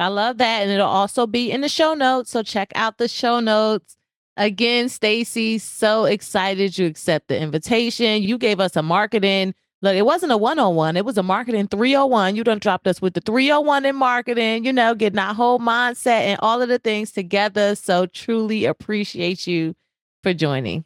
[0.01, 0.63] I love that.
[0.63, 2.31] And it'll also be in the show notes.
[2.31, 3.95] So check out the show notes.
[4.37, 8.23] Again, Stacy, so excited you accept the invitation.
[8.23, 9.53] You gave us a marketing.
[9.83, 12.35] Look, it wasn't a one-on-one, it was a marketing 301.
[12.35, 16.21] You done dropped us with the 301 in marketing, you know, getting our whole mindset
[16.21, 17.73] and all of the things together.
[17.73, 19.75] So truly appreciate you
[20.21, 20.85] for joining.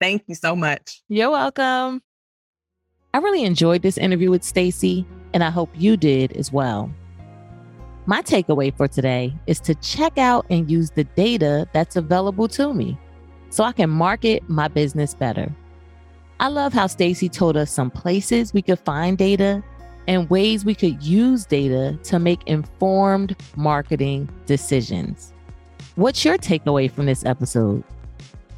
[0.00, 1.02] Thank you so much.
[1.08, 2.00] You're welcome.
[3.12, 5.04] I really enjoyed this interview with Stacy,
[5.34, 6.92] and I hope you did as well.
[8.08, 12.72] My takeaway for today is to check out and use the data that's available to
[12.72, 12.96] me
[13.50, 15.54] so I can market my business better.
[16.40, 19.62] I love how Stacy told us some places we could find data
[20.06, 25.34] and ways we could use data to make informed marketing decisions.
[25.96, 27.84] What's your takeaway from this episode?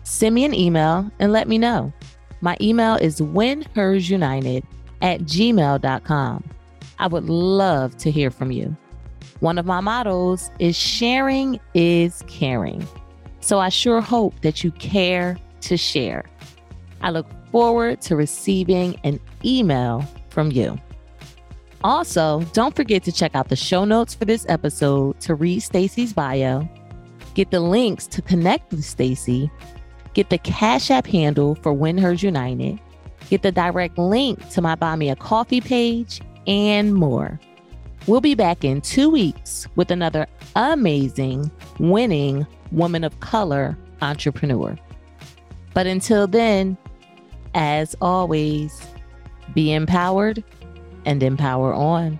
[0.05, 1.93] Send me an email and let me know.
[2.41, 4.63] My email is winhersunited
[5.03, 6.45] at gmail.com.
[7.01, 8.77] I would love to hear from you.
[9.41, 12.87] One of my mottos is sharing is caring.
[13.41, 16.25] So I sure hope that you care to share.
[17.01, 20.79] I look forward to receiving an email from you.
[21.83, 26.13] Also, don't forget to check out the show notes for this episode to read Stacy's
[26.13, 26.69] bio,
[27.35, 29.51] get the links to connect with Stacy,
[30.13, 32.79] get the Cash App handle for Win Hers United,
[33.31, 37.41] get the direct link to my Buy Me a Coffee page, and more.
[38.11, 40.27] We'll be back in two weeks with another
[40.57, 44.77] amazing, winning woman of color entrepreneur.
[45.75, 46.77] But until then,
[47.55, 48.85] as always,
[49.55, 50.43] be empowered
[51.07, 52.19] and empower on.